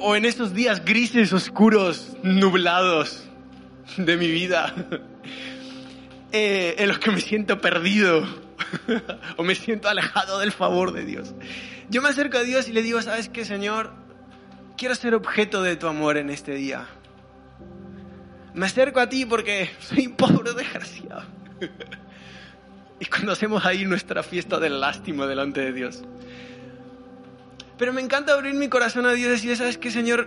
o 0.00 0.16
en 0.16 0.24
esos 0.24 0.52
días 0.52 0.84
grises, 0.84 1.32
oscuros, 1.32 2.16
nublados 2.22 3.24
de 3.96 4.16
mi 4.16 4.28
vida, 4.28 4.74
eh, 6.32 6.74
en 6.78 6.88
los 6.88 6.98
que 6.98 7.10
me 7.10 7.20
siento 7.20 7.60
perdido 7.60 8.26
o 9.36 9.42
me 9.42 9.54
siento 9.54 9.88
alejado 9.88 10.40
del 10.40 10.52
favor 10.52 10.92
de 10.92 11.04
Dios. 11.04 11.34
Yo 11.88 12.02
me 12.02 12.10
acerco 12.10 12.36
a 12.36 12.42
Dios 12.42 12.68
y 12.68 12.72
le 12.72 12.82
digo, 12.82 13.00
¿sabes 13.00 13.28
qué, 13.30 13.44
Señor? 13.46 13.92
Quiero 14.76 14.94
ser 14.94 15.14
objeto 15.14 15.62
de 15.62 15.76
tu 15.76 15.86
amor 15.86 16.18
en 16.18 16.28
este 16.28 16.54
día 16.54 16.86
me 18.58 18.66
acerco 18.66 19.00
a 19.00 19.08
ti 19.08 19.24
porque 19.24 19.70
soy 19.80 20.08
pobre 20.08 20.52
desgraciado. 20.52 21.22
y 23.00 23.06
cuando 23.06 23.32
hacemos 23.32 23.64
ahí 23.64 23.84
nuestra 23.84 24.22
fiesta 24.22 24.58
del 24.58 24.80
lástima 24.80 25.26
delante 25.26 25.60
de 25.60 25.72
Dios. 25.72 26.02
Pero 27.78 27.92
me 27.92 28.00
encanta 28.00 28.34
abrir 28.34 28.54
mi 28.54 28.68
corazón 28.68 29.06
a 29.06 29.12
Dios 29.12 29.28
y 29.28 29.30
decir, 29.30 29.56
¿sabes 29.56 29.78
qué, 29.78 29.92
Señor? 29.92 30.26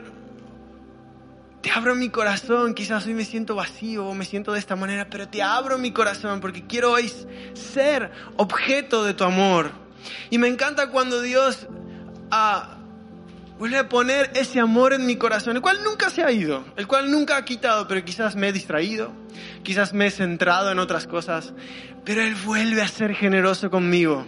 Te 1.62 1.70
abro 1.72 1.94
mi 1.94 2.10
corazón, 2.10 2.74
quizás 2.74 3.06
hoy 3.06 3.14
me 3.14 3.26
siento 3.26 3.56
vacío 3.56 4.08
o 4.08 4.16
me 4.16 4.26
siento 4.26 4.54
de 4.54 4.60
esta 4.60 4.76
manera, 4.76 5.10
pero 5.10 5.28
te 5.28 5.44
abro 5.44 5.78
mi 5.78 5.92
corazón 5.92 6.40
porque 6.40 6.66
quiero 6.66 6.94
hoy 6.94 7.12
ser 7.54 8.12
objeto 8.38 9.04
de 9.04 9.14
tu 9.14 9.26
amor. 9.26 9.72
Y 10.30 10.38
me 10.38 10.48
encanta 10.48 10.90
cuando 10.90 11.22
Dios 11.22 11.68
ah, 12.32 12.78
vuelve 13.62 13.78
a 13.78 13.90
poner 13.90 14.32
ese 14.34 14.60
amor 14.60 14.92
en 14.92 15.06
mi 15.06 15.18
corazón, 15.18 15.56
el 15.56 15.62
cual 15.62 15.84
nunca 15.84 16.10
se 16.10 16.24
ha 16.24 16.32
ido, 16.32 16.66
el 16.78 16.88
cual 16.88 17.12
nunca 17.12 17.38
ha 17.38 17.46
quitado, 17.46 17.88
pero 17.88 18.04
quizás 18.04 18.36
me 18.36 18.48
he 18.48 18.52
distraído, 18.52 19.12
quizás 19.62 19.94
me 19.94 20.08
he 20.08 20.10
centrado 20.10 20.72
en 20.72 20.80
otras 20.80 21.06
cosas, 21.06 21.54
pero 22.04 22.24
Él 22.24 22.34
vuelve 22.44 22.82
a 22.82 22.88
ser 22.88 23.14
generoso 23.14 23.70
conmigo. 23.70 24.26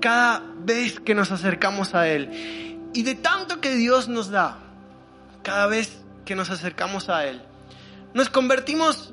Cada 0.00 0.42
vez 0.60 1.00
que 1.00 1.14
nos 1.14 1.32
acercamos 1.32 1.94
a 1.94 2.08
Él. 2.08 2.80
Y 2.94 3.02
de 3.02 3.14
tanto 3.14 3.60
que 3.60 3.74
Dios 3.74 4.08
nos 4.08 4.30
da, 4.30 4.56
cada 5.42 5.66
vez 5.66 5.98
que 6.24 6.34
nos 6.34 6.48
acercamos 6.48 7.10
a 7.10 7.26
Él, 7.26 7.42
nos 8.14 8.30
convertimos 8.30 9.12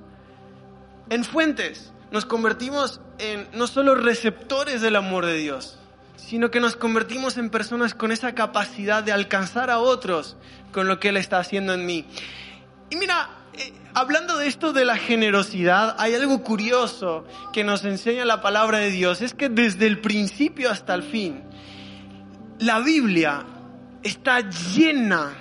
en 1.09 1.25
fuentes 1.25 1.91
nos 2.11 2.25
convertimos 2.25 2.99
en 3.19 3.47
no 3.53 3.67
solo 3.67 3.95
receptores 3.95 4.81
del 4.81 4.97
amor 4.97 5.25
de 5.25 5.35
Dios, 5.35 5.79
sino 6.27 6.51
que 6.51 6.59
nos 6.59 6.75
convertimos 6.75 7.37
en 7.37 7.49
personas 7.49 7.93
con 7.93 8.11
esa 8.11 8.33
capacidad 8.33 9.03
de 9.03 9.11
alcanzar 9.11 9.69
a 9.69 9.79
otros 9.79 10.37
con 10.71 10.87
lo 10.87 10.99
que 10.99 11.09
Él 11.09 11.17
está 11.17 11.39
haciendo 11.39 11.73
en 11.73 11.85
mí. 11.85 12.05
Y 12.89 12.95
mira, 12.95 13.29
eh, 13.53 13.73
hablando 13.93 14.37
de 14.37 14.47
esto 14.47 14.71
de 14.71 14.85
la 14.85 14.97
generosidad, 14.97 15.95
hay 15.99 16.13
algo 16.13 16.43
curioso 16.43 17.25
que 17.51 17.63
nos 17.63 17.83
enseña 17.83 18.23
la 18.25 18.41
palabra 18.41 18.77
de 18.77 18.91
Dios, 18.91 19.21
es 19.21 19.33
que 19.33 19.49
desde 19.49 19.87
el 19.87 19.99
principio 19.99 20.69
hasta 20.69 20.93
el 20.93 21.03
fin, 21.03 21.43
la 22.59 22.79
Biblia 22.79 23.43
está 24.03 24.41
llena 24.49 25.33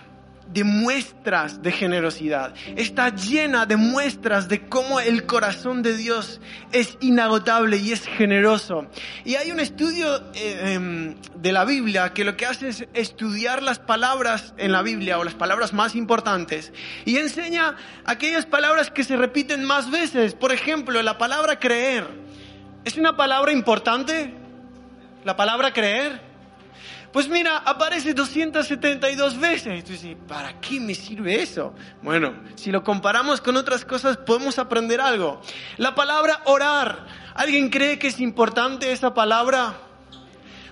de 0.53 0.65
muestras 0.65 1.63
de 1.63 1.73
generosidad. 1.73 2.55
Está 2.77 3.15
llena 3.15 3.67
de 3.67 3.77
muestras 3.77 4.49
de 4.49 4.69
cómo 4.69 5.01
el 5.01 5.27
corazón 5.27 5.83
de 5.83 5.97
Dios 5.97 6.41
es 6.73 6.99
inagotable 7.01 7.77
y 7.77 7.93
es 7.93 8.05
generoso. 8.07 8.87
Y 9.25 9.37
hay 9.37 9.51
un 9.53 9.61
estudio 9.61 10.17
eh, 10.35 10.75
em, 10.75 11.15
de 11.37 11.53
la 11.53 11.65
Biblia 11.65 12.13
que 12.13 12.25
lo 12.25 12.37
que 12.37 12.47
hace 12.47 12.69
es 12.69 12.87
estudiar 12.95 13.63
las 13.63 13.79
palabras 13.79 14.55
en 14.57 14.73
la 14.73 14.83
Biblia 14.83 15.19
o 15.19 15.25
las 15.25 15.35
palabras 15.35 15.73
más 15.73 15.95
importantes 15.95 16.73
y 17.05 17.17
enseña 17.19 17.77
aquellas 18.05 18.47
palabras 18.47 18.91
que 18.91 19.05
se 19.05 19.17
repiten 19.17 19.65
más 19.65 19.91
veces. 19.91 20.35
Por 20.35 20.53
ejemplo, 20.53 21.01
la 21.03 21.17
palabra 21.19 21.59
creer. 21.59 22.07
¿Es 22.85 22.97
una 22.97 23.17
palabra 23.17 23.53
importante? 23.53 24.35
¿La 25.25 25.37
palabra 25.37 25.73
creer? 25.73 26.30
Pues 27.13 27.29
mira, 27.29 27.59
aparece 27.59 28.15
272 28.15 29.39
veces. 29.39 29.81
Y 29.81 29.83
tú 29.83 29.93
dices, 29.93 30.17
¿para 30.29 30.61
qué 30.61 30.79
me 30.79 30.95
sirve 30.95 31.43
eso? 31.43 31.75
Bueno, 32.03 32.35
si 32.55 32.71
lo 32.71 32.85
comparamos 32.85 33.41
con 33.41 33.57
otras 33.57 33.85
cosas, 33.85 34.17
podemos 34.17 34.59
aprender 34.59 35.01
algo. 35.01 35.41
La 35.77 35.95
palabra 35.95 36.43
orar. 36.45 37.07
¿Alguien 37.35 37.69
cree 37.69 37.99
que 37.99 38.09
es 38.09 38.21
importante 38.21 38.93
esa 38.93 39.13
palabra? 39.13 39.75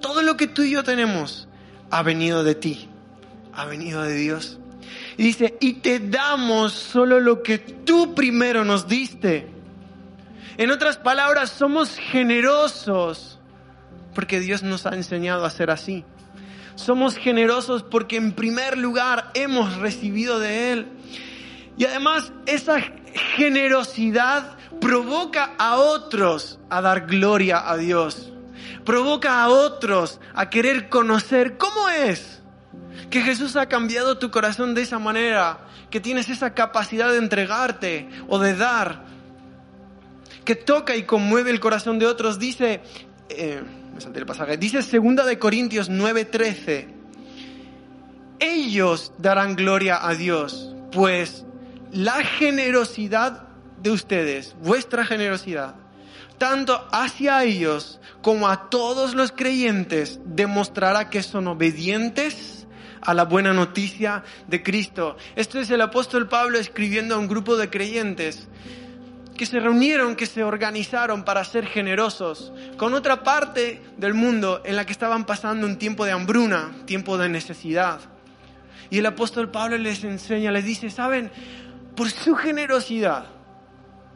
todo 0.00 0.22
lo 0.22 0.36
que 0.36 0.48
tú 0.48 0.62
y 0.62 0.72
yo 0.72 0.82
tenemos, 0.82 1.46
ha 1.90 2.02
venido 2.02 2.44
de 2.44 2.54
ti, 2.54 2.88
ha 3.52 3.64
venido 3.66 4.02
de 4.02 4.14
Dios. 4.14 4.58
Y 5.16 5.24
dice, 5.24 5.56
y 5.60 5.74
te 5.74 5.98
damos 5.98 6.72
solo 6.72 7.20
lo 7.20 7.42
que 7.42 7.58
tú 7.58 8.14
primero 8.14 8.64
nos 8.64 8.88
diste. 8.88 9.46
En 10.56 10.70
otras 10.70 10.96
palabras, 10.96 11.50
somos 11.50 11.96
generosos 11.96 13.38
porque 14.14 14.40
Dios 14.40 14.62
nos 14.62 14.86
ha 14.86 14.94
enseñado 14.94 15.44
a 15.44 15.50
ser 15.50 15.70
así. 15.70 16.04
Somos 16.74 17.16
generosos 17.16 17.82
porque 17.82 18.16
en 18.16 18.32
primer 18.32 18.78
lugar 18.78 19.30
hemos 19.34 19.76
recibido 19.76 20.38
de 20.38 20.72
Él. 20.72 20.86
Y 21.76 21.84
además 21.84 22.32
esa 22.46 22.80
generosidad 23.36 24.56
provoca 24.80 25.54
a 25.58 25.76
otros 25.76 26.58
a 26.70 26.80
dar 26.80 27.06
gloria 27.06 27.70
a 27.70 27.76
Dios 27.76 28.32
provoca 28.90 29.40
a 29.40 29.48
otros 29.50 30.18
a 30.34 30.50
querer 30.50 30.88
conocer 30.88 31.56
cómo 31.58 31.88
es 31.90 32.42
que 33.08 33.20
Jesús 33.22 33.54
ha 33.54 33.66
cambiado 33.66 34.18
tu 34.18 34.32
corazón 34.32 34.74
de 34.74 34.82
esa 34.82 34.98
manera, 34.98 35.60
que 35.90 36.00
tienes 36.00 36.28
esa 36.28 36.54
capacidad 36.54 37.08
de 37.12 37.18
entregarte 37.18 38.08
o 38.26 38.40
de 38.40 38.56
dar, 38.56 39.04
que 40.44 40.56
toca 40.56 40.96
y 40.96 41.04
conmueve 41.04 41.52
el 41.52 41.60
corazón 41.60 42.00
de 42.00 42.06
otros. 42.06 42.40
Dice, 42.40 42.80
eh, 43.28 43.62
me 43.94 44.00
salté 44.00 44.18
el 44.18 44.26
pasaje, 44.26 44.56
dice 44.56 44.82
segunda 44.82 45.24
de 45.24 45.38
Corintios 45.38 45.88
9:13, 45.88 46.88
ellos 48.40 49.12
darán 49.18 49.54
gloria 49.54 50.04
a 50.04 50.16
Dios, 50.16 50.74
pues 50.90 51.44
la 51.92 52.24
generosidad 52.24 53.44
de 53.80 53.92
ustedes, 53.92 54.56
vuestra 54.60 55.04
generosidad, 55.04 55.76
tanto 56.40 56.88
hacia 56.90 57.44
ellos 57.44 58.00
como 58.22 58.48
a 58.48 58.70
todos 58.70 59.14
los 59.14 59.30
creyentes, 59.30 60.20
demostrará 60.24 61.10
que 61.10 61.22
son 61.22 61.46
obedientes 61.48 62.66
a 63.02 63.12
la 63.12 63.26
buena 63.26 63.52
noticia 63.52 64.24
de 64.48 64.62
Cristo. 64.62 65.18
Esto 65.36 65.60
es 65.60 65.70
el 65.70 65.82
apóstol 65.82 66.30
Pablo 66.30 66.58
escribiendo 66.58 67.14
a 67.14 67.18
un 67.18 67.28
grupo 67.28 67.58
de 67.58 67.68
creyentes 67.68 68.48
que 69.36 69.44
se 69.44 69.60
reunieron, 69.60 70.16
que 70.16 70.24
se 70.24 70.42
organizaron 70.42 71.24
para 71.26 71.44
ser 71.44 71.66
generosos 71.66 72.54
con 72.78 72.94
otra 72.94 73.22
parte 73.22 73.82
del 73.98 74.14
mundo 74.14 74.62
en 74.64 74.76
la 74.76 74.86
que 74.86 74.92
estaban 74.92 75.26
pasando 75.26 75.66
un 75.66 75.76
tiempo 75.76 76.06
de 76.06 76.12
hambruna, 76.12 76.72
tiempo 76.86 77.18
de 77.18 77.28
necesidad. 77.28 78.00
Y 78.88 78.96
el 78.96 79.04
apóstol 79.04 79.50
Pablo 79.50 79.76
les 79.76 80.04
enseña, 80.04 80.52
les 80.52 80.64
dice, 80.64 80.88
¿saben? 80.88 81.30
Por 81.94 82.10
su 82.10 82.34
generosidad, 82.34 83.26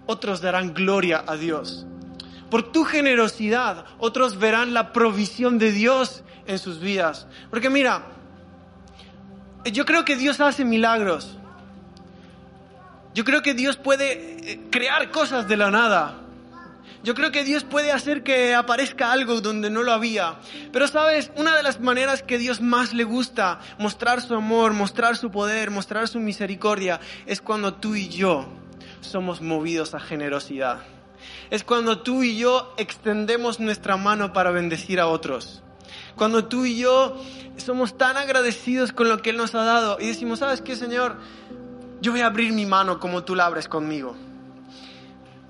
otros 0.06 0.40
darán 0.40 0.72
gloria 0.72 1.22
a 1.26 1.36
Dios 1.36 1.86
por 2.54 2.70
tu 2.70 2.84
generosidad, 2.84 3.84
otros 3.98 4.38
verán 4.38 4.74
la 4.74 4.92
provisión 4.92 5.58
de 5.58 5.72
Dios 5.72 6.22
en 6.46 6.60
sus 6.60 6.78
vidas. 6.78 7.26
Porque 7.50 7.68
mira, 7.68 8.06
yo 9.72 9.84
creo 9.84 10.04
que 10.04 10.14
Dios 10.14 10.40
hace 10.40 10.64
milagros. 10.64 11.36
Yo 13.12 13.24
creo 13.24 13.42
que 13.42 13.54
Dios 13.54 13.76
puede 13.76 14.52
eh, 14.52 14.60
crear 14.70 15.10
cosas 15.10 15.48
de 15.48 15.56
la 15.56 15.72
nada. 15.72 16.20
Yo 17.02 17.16
creo 17.16 17.32
que 17.32 17.42
Dios 17.42 17.64
puede 17.64 17.90
hacer 17.90 18.22
que 18.22 18.54
aparezca 18.54 19.10
algo 19.10 19.40
donde 19.40 19.68
no 19.68 19.82
lo 19.82 19.90
había. 19.90 20.36
Pero 20.72 20.86
sabes, 20.86 21.32
una 21.34 21.56
de 21.56 21.64
las 21.64 21.80
maneras 21.80 22.22
que 22.22 22.38
Dios 22.38 22.60
más 22.60 22.94
le 22.94 23.02
gusta 23.02 23.58
mostrar 23.80 24.22
su 24.22 24.32
amor, 24.32 24.74
mostrar 24.74 25.16
su 25.16 25.32
poder, 25.32 25.72
mostrar 25.72 26.06
su 26.06 26.20
misericordia, 26.20 27.00
es 27.26 27.40
cuando 27.40 27.74
tú 27.74 27.96
y 27.96 28.10
yo 28.10 28.46
somos 29.00 29.40
movidos 29.40 29.92
a 29.96 29.98
generosidad 29.98 30.94
es 31.50 31.64
cuando 31.64 32.00
tú 32.00 32.22
y 32.22 32.36
yo 32.36 32.74
extendemos 32.76 33.60
nuestra 33.60 33.96
mano 33.96 34.32
para 34.32 34.50
bendecir 34.50 35.00
a 35.00 35.06
otros. 35.06 35.62
Cuando 36.16 36.46
tú 36.46 36.64
y 36.64 36.78
yo 36.78 37.20
somos 37.56 37.96
tan 37.96 38.16
agradecidos 38.16 38.92
con 38.92 39.08
lo 39.08 39.22
que 39.22 39.30
Él 39.30 39.36
nos 39.36 39.54
ha 39.54 39.64
dado 39.64 39.98
y 40.00 40.06
decimos, 40.06 40.40
¿sabes 40.40 40.60
qué, 40.60 40.76
Señor? 40.76 41.16
Yo 42.00 42.12
voy 42.12 42.20
a 42.20 42.26
abrir 42.26 42.52
mi 42.52 42.66
mano 42.66 43.00
como 43.00 43.24
tú 43.24 43.34
la 43.34 43.46
abres 43.46 43.68
conmigo. 43.68 44.16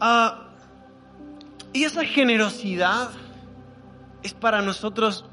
Ah, 0.01 0.49
y 1.73 1.85
esa 1.85 2.05
generosidad 2.05 3.11
es 4.23 4.35
para 4.35 4.63
nosotros 4.63 5.25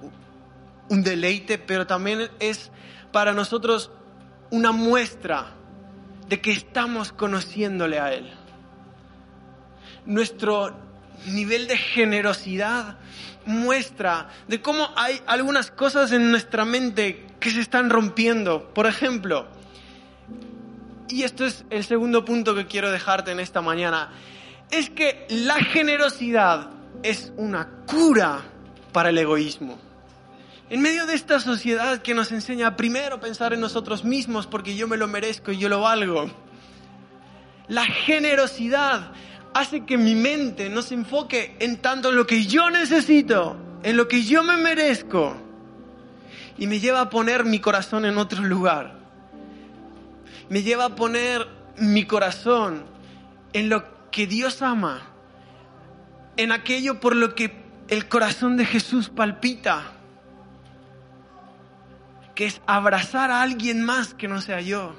un 0.89 1.03
deleite, 1.03 1.57
pero 1.57 1.87
también 1.87 2.29
es 2.39 2.71
para 3.11 3.33
nosotros 3.33 3.91
una 4.49 4.71
muestra 4.71 5.53
de 6.27 6.41
que 6.41 6.51
estamos 6.51 7.11
conociéndole 7.11 7.99
a 7.99 8.13
Él 8.13 8.40
nuestro 10.05 10.75
nivel 11.27 11.67
de 11.67 11.77
generosidad 11.77 12.97
muestra 13.45 14.29
de 14.47 14.61
cómo 14.61 14.89
hay 14.95 15.21
algunas 15.25 15.71
cosas 15.71 16.11
en 16.11 16.31
nuestra 16.31 16.65
mente 16.65 17.27
que 17.39 17.49
se 17.49 17.61
están 17.61 17.89
rompiendo. 17.89 18.73
Por 18.73 18.87
ejemplo, 18.87 19.47
y 21.09 21.23
esto 21.23 21.45
es 21.45 21.65
el 21.69 21.83
segundo 21.83 22.23
punto 22.23 22.55
que 22.55 22.67
quiero 22.67 22.91
dejarte 22.91 23.31
en 23.31 23.39
esta 23.39 23.61
mañana, 23.61 24.11
es 24.69 24.89
que 24.89 25.25
la 25.29 25.55
generosidad 25.55 26.69
es 27.03 27.33
una 27.35 27.67
cura 27.85 28.41
para 28.93 29.09
el 29.09 29.17
egoísmo. 29.17 29.77
En 30.69 30.81
medio 30.81 31.05
de 31.05 31.15
esta 31.15 31.41
sociedad 31.41 32.01
que 32.01 32.13
nos 32.13 32.31
enseña 32.31 32.77
primero 32.77 33.19
pensar 33.19 33.51
en 33.53 33.59
nosotros 33.59 34.05
mismos 34.05 34.47
porque 34.47 34.75
yo 34.75 34.87
me 34.87 34.95
lo 34.95 35.07
merezco 35.07 35.51
y 35.51 35.57
yo 35.57 35.67
lo 35.67 35.81
valgo, 35.81 36.31
la 37.67 37.85
generosidad 37.85 39.11
hace 39.53 39.85
que 39.85 39.97
mi 39.97 40.15
mente 40.15 40.69
no 40.69 40.81
se 40.81 40.93
enfoque 40.93 41.55
en 41.59 41.77
tanto 41.77 42.09
en 42.09 42.15
lo 42.15 42.25
que 42.25 42.45
yo 42.45 42.69
necesito, 42.69 43.57
en 43.83 43.97
lo 43.97 44.07
que 44.07 44.23
yo 44.23 44.43
me 44.43 44.57
merezco, 44.57 45.35
y 46.57 46.67
me 46.67 46.79
lleva 46.79 47.01
a 47.01 47.09
poner 47.09 47.45
mi 47.45 47.59
corazón 47.59 48.05
en 48.05 48.17
otro 48.17 48.43
lugar. 48.43 48.99
Me 50.49 50.63
lleva 50.63 50.85
a 50.85 50.95
poner 50.95 51.47
mi 51.77 52.05
corazón 52.05 52.83
en 53.53 53.69
lo 53.69 54.09
que 54.11 54.27
Dios 54.27 54.61
ama, 54.61 55.01
en 56.37 56.51
aquello 56.51 56.99
por 56.99 57.15
lo 57.15 57.35
que 57.35 57.61
el 57.87 58.07
corazón 58.07 58.57
de 58.57 58.65
Jesús 58.65 59.09
palpita, 59.09 59.93
que 62.35 62.45
es 62.45 62.61
abrazar 62.65 63.31
a 63.31 63.41
alguien 63.41 63.83
más 63.83 64.13
que 64.13 64.27
no 64.27 64.41
sea 64.41 64.61
yo, 64.61 64.95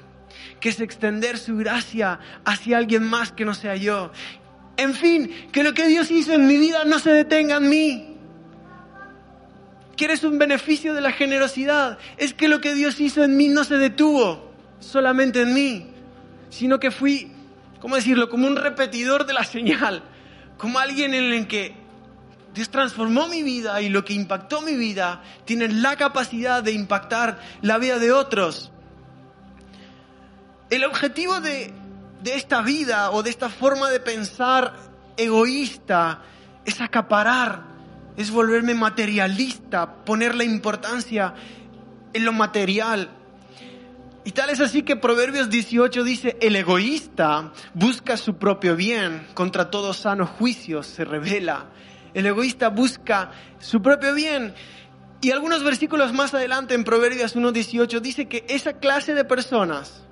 que 0.59 0.69
es 0.69 0.79
extender 0.79 1.37
su 1.37 1.57
gracia 1.57 2.19
hacia 2.45 2.77
alguien 2.77 3.03
más 3.03 3.31
que 3.31 3.45
no 3.45 3.53
sea 3.53 3.75
yo. 3.75 4.11
En 4.83 4.93
fin, 4.93 5.31
que 5.53 5.63
lo 5.63 5.73
que 5.73 5.87
Dios 5.87 6.11
hizo 6.11 6.33
en 6.33 6.45
mi 6.45 6.57
vida 6.57 6.83
no 6.83 6.99
se 6.99 7.09
detenga 7.09 7.55
en 7.55 7.69
mí. 7.69 8.17
¿Quieres 9.95 10.25
un 10.25 10.37
beneficio 10.37 10.93
de 10.93 10.99
la 10.99 11.13
generosidad? 11.13 11.97
Es 12.17 12.33
que 12.33 12.49
lo 12.49 12.59
que 12.59 12.73
Dios 12.73 12.99
hizo 12.99 13.23
en 13.23 13.37
mí 13.37 13.47
no 13.47 13.63
se 13.63 13.77
detuvo 13.77 14.51
solamente 14.79 15.43
en 15.43 15.53
mí, 15.53 15.87
sino 16.49 16.81
que 16.81 16.91
fui, 16.91 17.31
¿cómo 17.79 17.95
decirlo?, 17.95 18.29
como 18.29 18.45
un 18.45 18.57
repetidor 18.57 19.25
de 19.25 19.33
la 19.33 19.45
señal, 19.45 20.03
como 20.57 20.79
alguien 20.79 21.13
en 21.13 21.31
el 21.31 21.47
que 21.47 21.73
Dios 22.53 22.69
transformó 22.69 23.27
mi 23.29 23.41
vida 23.41 23.81
y 23.81 23.87
lo 23.87 24.03
que 24.03 24.13
impactó 24.13 24.61
mi 24.61 24.75
vida 24.75 25.21
tiene 25.45 25.69
la 25.69 25.95
capacidad 25.95 26.61
de 26.61 26.73
impactar 26.73 27.39
la 27.61 27.77
vida 27.77 27.99
de 27.99 28.11
otros. 28.11 28.69
El 30.69 30.83
objetivo 30.83 31.39
de, 31.39 31.73
de 32.23 32.35
esta 32.35 32.61
vida 32.61 33.11
o 33.11 33.21
de 33.21 33.29
esta 33.29 33.49
forma 33.49 33.89
de 33.89 33.99
pensar 33.99 34.73
egoísta 35.17 36.21
es 36.65 36.81
acaparar 36.81 37.73
es 38.17 38.31
volverme 38.31 38.73
materialista, 38.73 39.95
poner 40.05 40.35
la 40.35 40.43
importancia 40.43 41.33
en 42.13 42.25
lo 42.25 42.31
material. 42.31 43.09
Y 44.25 44.31
tal 44.31 44.49
es 44.49 44.61
así 44.61 44.83
que 44.83 44.95
Proverbios 44.95 45.49
18 45.49 46.03
dice, 46.03 46.37
el 46.39 46.55
egoísta 46.55 47.51
busca 47.73 48.15
su 48.15 48.37
propio 48.37 48.75
bien, 48.75 49.27
contra 49.33 49.69
todo 49.69 49.93
sano 49.93 50.25
juicio 50.25 50.83
se 50.83 51.03
revela. 51.03 51.65
El 52.13 52.25
egoísta 52.25 52.69
busca 52.69 53.31
su 53.59 53.81
propio 53.81 54.13
bien. 54.13 54.53
Y 55.19 55.31
algunos 55.31 55.63
versículos 55.63 56.13
más 56.13 56.33
adelante 56.33 56.73
en 56.73 56.83
Proverbios 56.83 57.35
1.18 57.35 57.99
dice 57.99 58.27
que 58.27 58.45
esa 58.47 58.73
clase 58.73 59.13
de 59.13 59.25
personas, 59.25 60.03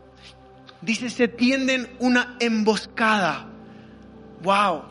dice, 0.82 1.10
se 1.10 1.28
tienden 1.28 1.90
una 2.00 2.36
emboscada. 2.40 3.48
¡Wow! 4.42 4.84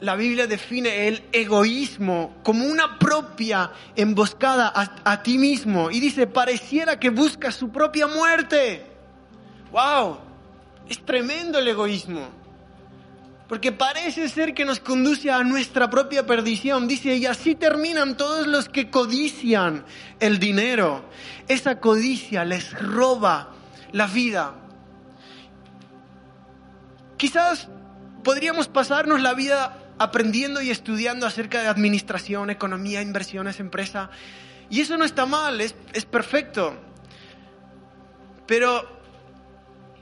La, 0.00 0.14
Biblia 0.14 0.46
define 0.46 1.08
el 1.08 1.24
egoísmo 1.32 2.36
como 2.44 2.64
una 2.64 2.98
propia 3.00 3.72
emboscada 3.96 4.72
a, 4.74 5.10
a, 5.10 5.22
ti 5.24 5.38
mismo 5.38 5.90
y 5.90 5.98
dice, 5.98 6.28
pareciera 6.28 7.00
que 7.00 7.10
busca 7.10 7.50
su 7.50 7.70
propia 7.70 8.06
muerte. 8.06 8.86
¡Wow! 9.72 10.18
Es 10.88 11.04
tremendo 11.04 11.58
el 11.58 11.66
egoísmo. 11.66 12.42
Porque 13.48 13.70
parece 13.70 14.28
ser 14.28 14.54
que 14.54 14.64
nos 14.64 14.80
conduce 14.80 15.30
a 15.30 15.42
nuestra 15.42 15.90
propia 15.90 16.24
perdición. 16.24 16.88
Dice, 16.88 17.16
y 17.16 17.26
así 17.26 17.54
terminan 17.54 18.16
todos 18.16 18.46
los 18.46 18.68
que 18.68 18.88
codician 18.88 19.84
el 20.20 20.38
dinero. 20.38 21.04
Esa 21.48 21.78
codicia 21.78 22.46
les 22.46 22.72
roba 22.72 23.50
la 23.92 24.06
vida. 24.06 24.54
Quizás 27.22 27.68
podríamos 28.24 28.66
pasarnos 28.66 29.22
la 29.22 29.32
vida 29.32 29.78
aprendiendo 29.96 30.60
y 30.60 30.70
estudiando 30.70 31.24
acerca 31.24 31.62
de 31.62 31.68
administración, 31.68 32.50
economía, 32.50 33.00
inversiones, 33.00 33.60
empresa. 33.60 34.10
Y 34.68 34.80
eso 34.80 34.96
no 34.96 35.04
está 35.04 35.24
mal, 35.24 35.60
es, 35.60 35.72
perfecto. 36.10 36.74
Pero, 38.44 39.00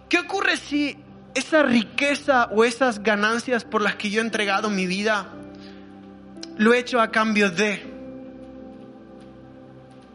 ¿qué 0.08 0.20
ocurre 0.20 0.56
si 0.56 0.96
esa 1.34 1.62
riqueza 1.62 2.46
o 2.52 2.64
esas 2.64 3.02
ganancias 3.02 3.64
por 3.66 3.82
las 3.82 3.96
que 3.96 4.08
yo 4.08 4.22
he 4.22 4.24
entregado 4.24 4.70
mi 4.70 4.86
vida 4.86 5.26
lo 6.56 6.72
he 6.72 6.78
hecho 6.78 7.02
a 7.02 7.10
cambio 7.10 7.50
de? 7.50 7.82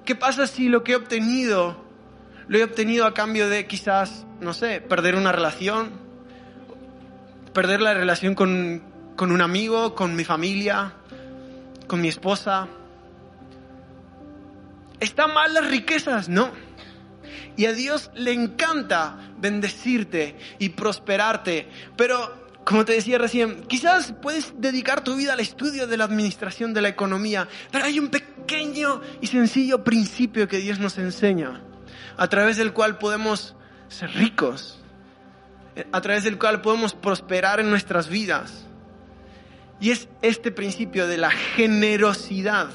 ¿Qué 0.06 0.16
pasa 0.16 0.48
si 0.48 0.70
lo 0.70 0.84
que 0.84 0.94
he 0.94 0.96
obtenido 0.96 1.86
lo 2.48 2.58
he 2.58 2.64
obtenido 2.64 3.06
a 3.06 3.14
cambio 3.14 3.48
de 3.48 3.68
quizás, 3.68 4.26
no 4.40 4.56
sé, 4.56 4.82
perder 4.82 5.14
una 5.14 5.32
relación, 5.32 6.05
perder 7.56 7.82
la 7.82 7.94
relación 7.94 8.36
con, 8.36 8.84
con 9.16 9.32
un 9.32 9.42
amigo, 9.42 9.96
con 9.96 10.14
mi 10.14 10.26
familia, 10.26 10.94
con 11.88 12.02
mi 12.02 12.10
esposa. 12.10 12.68
¿Están 15.00 15.34
mal 15.34 15.54
las 15.54 15.66
riquezas? 15.66 16.28
No. 16.28 16.52
Y 17.56 17.66
a 17.66 17.72
Dios 17.72 18.12
le 18.14 18.34
encanta 18.34 19.32
bendecirte 19.38 20.38
y 20.60 20.70
prosperarte. 20.70 21.70
Pero, 21.96 22.50
como 22.66 22.84
te 22.84 22.92
decía 22.92 23.18
recién, 23.18 23.64
quizás 23.68 24.14
puedes 24.22 24.54
dedicar 24.60 25.02
tu 25.02 25.16
vida 25.16 25.32
al 25.32 25.40
estudio 25.40 25.88
de 25.88 25.96
la 25.96 26.04
administración 26.04 26.74
de 26.74 26.82
la 26.82 26.90
economía. 26.90 27.48
Pero 27.72 27.86
hay 27.86 28.00
un 28.00 28.10
pequeño 28.10 29.02
y 29.22 29.28
sencillo 29.28 29.82
principio 29.82 30.50
que 30.50 30.58
Dios 30.58 30.80
nos 30.80 30.98
enseña, 30.98 31.62
a 32.18 32.28
través 32.28 32.58
del 32.58 32.74
cual 32.74 32.98
podemos 32.98 33.56
ser 33.88 34.12
ricos 34.12 34.85
a 35.92 36.02
través 36.02 36.24
del 36.24 36.38
cual 36.38 36.62
podemos 36.62 36.94
prosperar 36.94 37.60
en 37.60 37.70
nuestras 37.70 38.10
vidas. 38.10 38.66
Y 39.80 39.92
es 39.92 40.08
este 40.22 40.52
principio 40.52 41.08
de 41.08 41.18
la 41.18 41.32
generosidad. 41.32 42.70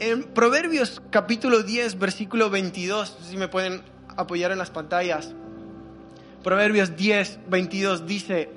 En 0.00 0.24
Proverbios 0.24 1.00
capítulo 1.10 1.62
10, 1.62 1.98
versículo 1.98 2.50
22, 2.50 3.16
si 3.30 3.36
me 3.36 3.48
pueden 3.48 3.82
apoyar 4.16 4.50
en 4.50 4.58
las 4.58 4.70
pantallas. 4.70 5.32
Proverbios 6.42 6.96
10, 6.96 7.40
22 7.48 8.06
dice, 8.06 8.50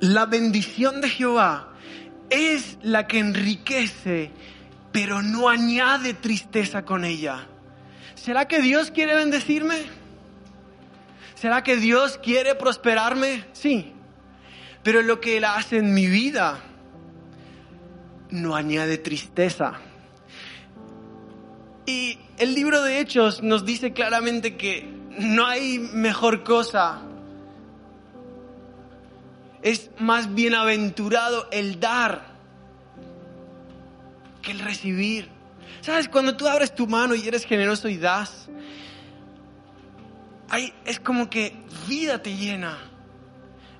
la 0.00 0.26
bendición 0.26 1.00
de 1.00 1.10
Jehová 1.10 1.74
es 2.30 2.78
la 2.82 3.06
que 3.06 3.18
enriquece, 3.18 4.30
pero 4.92 5.22
no 5.22 5.48
añade 5.48 6.14
tristeza 6.14 6.84
con 6.84 7.04
ella. 7.04 7.46
¿Será 8.14 8.48
que 8.48 8.60
Dios 8.60 8.90
quiere 8.90 9.14
bendecirme? 9.14 10.03
¿Será 11.44 11.62
que 11.62 11.76
Dios 11.76 12.16
quiere 12.16 12.54
prosperarme? 12.54 13.44
Sí. 13.52 13.92
Pero 14.82 15.02
lo 15.02 15.20
que 15.20 15.36
Él 15.36 15.44
hace 15.44 15.76
en 15.76 15.92
mi 15.92 16.06
vida 16.06 16.58
no 18.30 18.56
añade 18.56 18.96
tristeza. 18.96 19.74
Y 21.84 22.18
el 22.38 22.54
libro 22.54 22.80
de 22.80 22.98
Hechos 22.98 23.42
nos 23.42 23.66
dice 23.66 23.92
claramente 23.92 24.56
que 24.56 24.88
no 25.18 25.44
hay 25.44 25.78
mejor 25.78 26.44
cosa. 26.44 27.02
Es 29.60 29.90
más 29.98 30.34
bienaventurado 30.34 31.46
el 31.50 31.78
dar 31.78 32.24
que 34.40 34.52
el 34.52 34.60
recibir. 34.60 35.28
¿Sabes? 35.82 36.08
Cuando 36.08 36.38
tú 36.38 36.48
abres 36.48 36.74
tu 36.74 36.86
mano 36.86 37.14
y 37.14 37.28
eres 37.28 37.44
generoso 37.44 37.90
y 37.90 37.98
das, 37.98 38.48
es 40.84 41.00
como 41.00 41.30
que 41.30 41.56
vida 41.88 42.22
te 42.22 42.36
llena. 42.36 42.78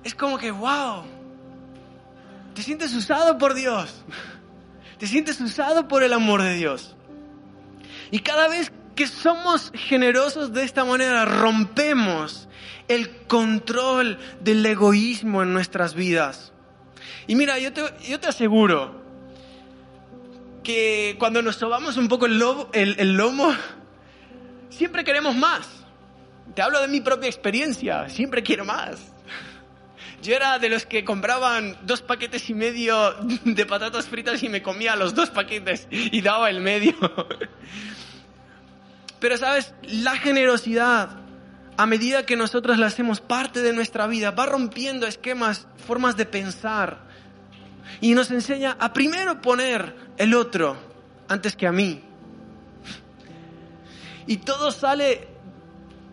Es 0.03 0.15
como 0.15 0.37
que, 0.37 0.51
wow, 0.51 1.03
te 2.53 2.61
sientes 2.61 2.93
usado 2.93 3.37
por 3.37 3.53
Dios. 3.53 4.03
Te 4.97 5.07
sientes 5.07 5.41
usado 5.41 5.87
por 5.87 6.03
el 6.03 6.13
amor 6.13 6.41
de 6.41 6.53
Dios. 6.53 6.95
Y 8.11 8.19
cada 8.19 8.47
vez 8.47 8.71
que 8.95 9.07
somos 9.07 9.71
generosos 9.75 10.53
de 10.53 10.63
esta 10.63 10.85
manera, 10.85 11.25
rompemos 11.25 12.47
el 12.87 13.25
control 13.27 14.17
del 14.41 14.65
egoísmo 14.65 15.43
en 15.43 15.53
nuestras 15.53 15.95
vidas. 15.95 16.53
Y 17.27 17.35
mira, 17.35 17.59
yo 17.59 17.73
te, 17.73 17.83
yo 18.07 18.19
te 18.19 18.27
aseguro 18.27 19.03
que 20.63 21.15
cuando 21.19 21.41
nos 21.41 21.57
sobamos 21.57 21.97
un 21.97 22.07
poco 22.07 22.25
el, 22.25 22.41
el 22.73 23.17
lomo, 23.17 23.53
siempre 24.69 25.03
queremos 25.03 25.35
más. 25.35 25.84
Te 26.53 26.61
hablo 26.61 26.81
de 26.81 26.87
mi 26.87 27.01
propia 27.01 27.27
experiencia, 27.27 28.07
siempre 28.09 28.43
quiero 28.43 28.65
más. 28.65 28.99
Yo 30.21 30.35
era 30.35 30.57
de 30.59 30.69
los 30.69 30.85
que 30.85 31.03
compraban 31.03 31.77
dos 31.83 32.01
paquetes 32.01 32.49
y 32.49 32.53
medio 32.53 33.13
de 33.43 33.65
patatas 33.65 34.07
fritas 34.07 34.41
y 34.43 34.49
me 34.49 34.61
comía 34.61 34.95
los 34.95 35.13
dos 35.13 35.29
paquetes 35.29 35.87
y 35.91 36.21
daba 36.21 36.49
el 36.49 36.61
medio. 36.61 36.95
Pero 39.19 39.37
sabes, 39.37 39.73
la 39.83 40.17
generosidad, 40.17 41.09
a 41.77 41.85
medida 41.85 42.25
que 42.25 42.35
nosotros 42.35 42.77
la 42.77 42.87
hacemos 42.87 43.21
parte 43.21 43.61
de 43.61 43.73
nuestra 43.73 44.07
vida, 44.07 44.31
va 44.31 44.45
rompiendo 44.45 45.07
esquemas, 45.07 45.67
formas 45.85 46.17
de 46.17 46.25
pensar 46.25 47.05
y 48.01 48.13
nos 48.13 48.31
enseña 48.31 48.77
a 48.79 48.93
primero 48.93 49.41
poner 49.41 49.95
el 50.17 50.33
otro 50.33 50.77
antes 51.27 51.55
que 51.55 51.67
a 51.67 51.71
mí. 51.71 52.01
Y 54.27 54.37
todo 54.37 54.71
sale 54.71 55.34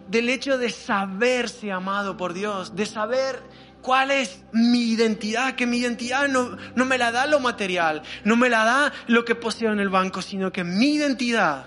del 0.09 0.29
hecho 0.29 0.59
de 0.59 0.71
saberse 0.71 1.73
amado 1.73 2.17
por 2.17 2.35
Dios, 2.35 2.75
de 2.77 2.87
saber 2.87 3.43
¿Cuál 3.83 4.13
es 4.13 4.45
mi 4.53 4.93
identidad? 4.93 5.57
Que 5.57 5.67
mi 5.67 5.79
identidad 5.79 6.29
no, 6.29 6.57
no 6.77 6.85
me 6.85 6.99
la 6.99 7.11
da 7.11 7.27
lo 7.27 7.41
material, 7.41 8.03
no 8.23 8.37
me 8.37 8.49
la 8.49 8.65
da 8.65 8.93
lo 9.09 9.25
que 9.25 9.35
poseo 9.35 9.73
en 9.73 9.81
el 9.81 9.89
banco, 9.89 10.23
sino 10.23 10.53
que 10.53 10.63
mi 10.63 10.95
identidad 10.95 11.67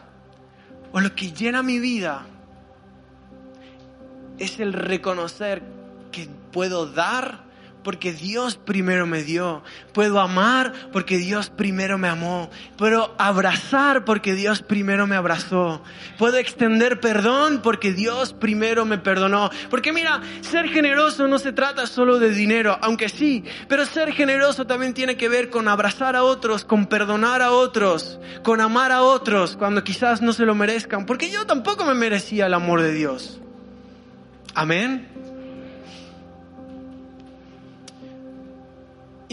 o 0.94 1.02
lo 1.02 1.14
que 1.14 1.34
llena 1.34 1.62
mi 1.62 1.78
vida 1.78 2.26
es 4.38 4.62
el 4.62 4.72
reconocer 4.72 5.62
que 6.14 6.30
puedo 6.54 6.86
dar 6.86 7.44
porque 7.86 8.14
Dios 8.14 8.58
primero 8.58 9.06
me 9.06 9.22
dio. 9.22 9.62
Puedo 9.94 10.20
amar 10.20 10.74
porque 10.92 11.20
Dios 11.20 11.52
primero 11.52 12.00
me 12.00 12.08
amó. 12.08 12.50
Puedo 12.78 13.14
abrazar 13.20 14.06
porque 14.06 14.34
Dios 14.34 14.64
primero 14.64 15.06
me 15.06 15.16
abrazó. 15.16 15.84
Puedo 16.18 16.38
extender 16.38 17.00
perdón 17.00 17.62
porque 17.62 17.94
Dios 17.94 18.34
primero 18.34 18.86
me 18.86 18.98
perdonó. 18.98 19.52
Porque 19.70 19.94
mira, 19.94 20.20
ser 20.42 20.68
generoso 20.70 21.28
no 21.28 21.38
se 21.38 21.54
trata 21.54 21.86
solo 21.86 22.18
de 22.18 22.32
dinero, 22.32 22.76
aunque 22.82 23.08
sí, 23.08 23.44
pero 23.70 23.86
ser 23.86 24.14
generoso 24.14 24.66
también 24.66 24.96
tiene 24.96 25.16
que 25.16 25.30
ver 25.30 25.52
con 25.52 25.68
abrazar 25.68 26.16
a 26.16 26.24
otros, 26.24 26.66
con 26.66 26.88
perdonar 26.88 27.44
a 27.44 27.52
otros, 27.52 28.20
con 28.42 28.62
amar 28.62 28.92
a 28.92 29.04
otros 29.04 29.56
cuando 29.58 29.84
quizás 29.84 30.24
no 30.24 30.34
se 30.34 30.46
lo 30.46 30.56
merezcan. 30.56 31.06
Porque 31.06 31.30
yo 31.30 31.46
tampoco 31.46 31.86
me 31.86 31.94
merecía 31.94 32.48
el 32.48 32.56
amor 32.56 32.82
de 32.82 32.94
Dios. 32.94 33.40
Amén. 34.56 35.15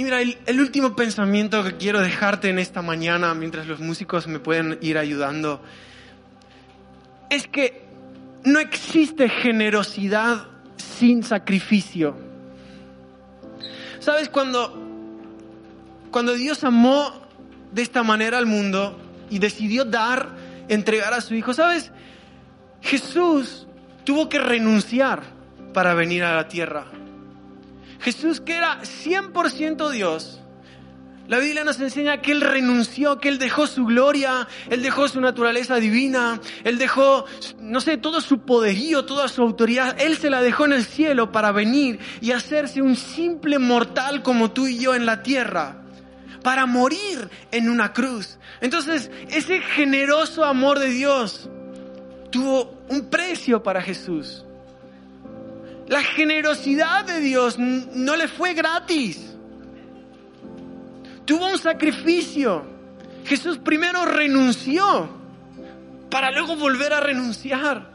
Y 0.03 0.05
mira, 0.05 0.21
el, 0.21 0.61
último 0.61 0.97
pensamiento 0.97 1.63
que 1.63 1.77
quiero 1.77 2.01
dejarte 2.01 2.49
en 2.49 2.59
esta 2.59 2.83
mañana, 2.83 3.35
mientras 3.35 3.69
los 3.69 3.79
músicos 3.79 4.27
me 4.27 4.41
pueden 4.41 4.77
ir 4.83 4.99
ayudando, 4.99 5.63
es 7.31 7.47
que 7.47 7.85
no 8.43 8.59
existe 8.59 9.29
generosidad 9.29 10.49
sin 10.77 11.23
sacrificio. 11.23 12.17
¿Sabes? 14.01 14.29
Cuando, 14.29 14.77
cuando 16.11 16.35
Dios 16.35 16.65
amó 16.65 17.23
de 17.71 17.83
esta 17.83 18.03
manera 18.03 18.39
al 18.39 18.47
mundo 18.47 18.99
y 19.31 19.39
decidió 19.39 19.85
dar, 19.85 20.31
entregar 20.67 21.15
a 21.15 21.21
su 21.21 21.37
Hijo, 21.37 21.55
¿sabes? 21.55 21.93
Jesús 22.81 23.69
tuvo 24.03 24.29
que 24.29 24.41
renunciar 24.41 25.23
para 25.73 25.95
venir 25.95 26.25
a 26.25 26.35
la 26.35 26.49
tierra. 26.49 26.87
Jesús 28.03 28.41
que 28.41 28.57
era 28.57 28.81
100% 28.83 29.91
Dios. 29.91 30.41
La 31.29 31.39
Biblia 31.39 31.63
nos 31.63 31.81
enseña 31.81 32.21
que 32.21 32.33
Él 32.33 32.41
renunció, 32.41 33.19
que 33.19 33.29
Él 33.29 33.39
dejó 33.39 33.69
su 33.69 33.87
gloria, 33.87 34.49
Él 34.69 34.83
dejó 34.83 35.07
su 35.07 35.21
naturaleza 35.21 35.77
divina, 35.77 36.41
Él 36.65 36.79
dejó, 36.79 37.27
no 37.61 37.81
sé, 37.81 37.97
todo 37.97 38.21
su 38.21 38.41
poderío, 38.41 39.05
toda 39.05 39.29
su 39.29 39.41
autoridad, 39.41 39.97
Él 40.01 40.17
se 40.17 40.31
la 40.31 40.43
dejó 40.43 40.65
en 40.65 40.73
el 40.73 40.85
cielo 40.85 41.31
para 41.31 41.53
venir 41.53 42.01
y 42.21 42.33
hacerse 42.33 42.83
un 42.83 42.97
simple 42.97 43.61
mortal 43.61 44.23
como 44.23 44.51
tú 44.51 44.67
y 44.67 44.79
yo 44.79 44.97
en 44.97 45.07
la 45.07 45.23
tierra, 45.23 45.83
para 46.43 46.67
morir 46.67 47.31
en 47.53 47.71
una 47.71 47.93
cruz. 47.93 48.39
Entonces, 48.61 49.11
ese 49.31 49.61
generoso 49.61 50.45
amor 50.45 50.81
de 50.81 50.89
Dios 50.89 51.49
tuvo 52.31 52.83
un 52.89 53.09
precio 53.09 53.63
para 53.63 53.81
Jesús. 53.81 54.45
La 55.93 56.03
generosidad 56.03 57.05
de 57.05 57.21
Dios 57.21 57.59
no 57.59 58.17
le 58.17 58.27
fue 58.27 58.55
gratis. 58.55 59.21
Tuvo 61.27 61.53
un 61.53 61.59
sacrificio. 61.59 62.65
Jesús 63.27 63.59
primero 63.59 64.07
renunció 64.07 65.11
para 66.11 66.31
luego 66.31 66.57
volver 66.57 66.95
a 66.95 67.01
renunciar. 67.01 67.91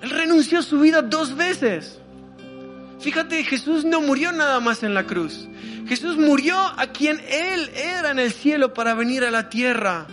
Él 0.00 0.08
renunció 0.08 0.60
a 0.60 0.62
su 0.62 0.80
vida 0.80 1.02
dos 1.02 1.36
veces. 1.36 2.00
Fíjate, 2.98 3.44
Jesús 3.44 3.84
no 3.84 4.00
murió 4.00 4.32
nada 4.32 4.58
más 4.58 4.82
en 4.82 4.94
la 4.94 5.04
cruz. 5.04 5.46
Jesús 5.86 6.16
murió 6.16 6.56
a 6.56 6.86
quien 6.86 7.20
Él 7.28 7.70
era 7.74 8.10
en 8.10 8.18
el 8.18 8.32
cielo 8.32 8.72
para 8.72 8.94
venir 8.94 9.22
a 9.22 9.30
la 9.30 9.50
tierra. 9.50 10.06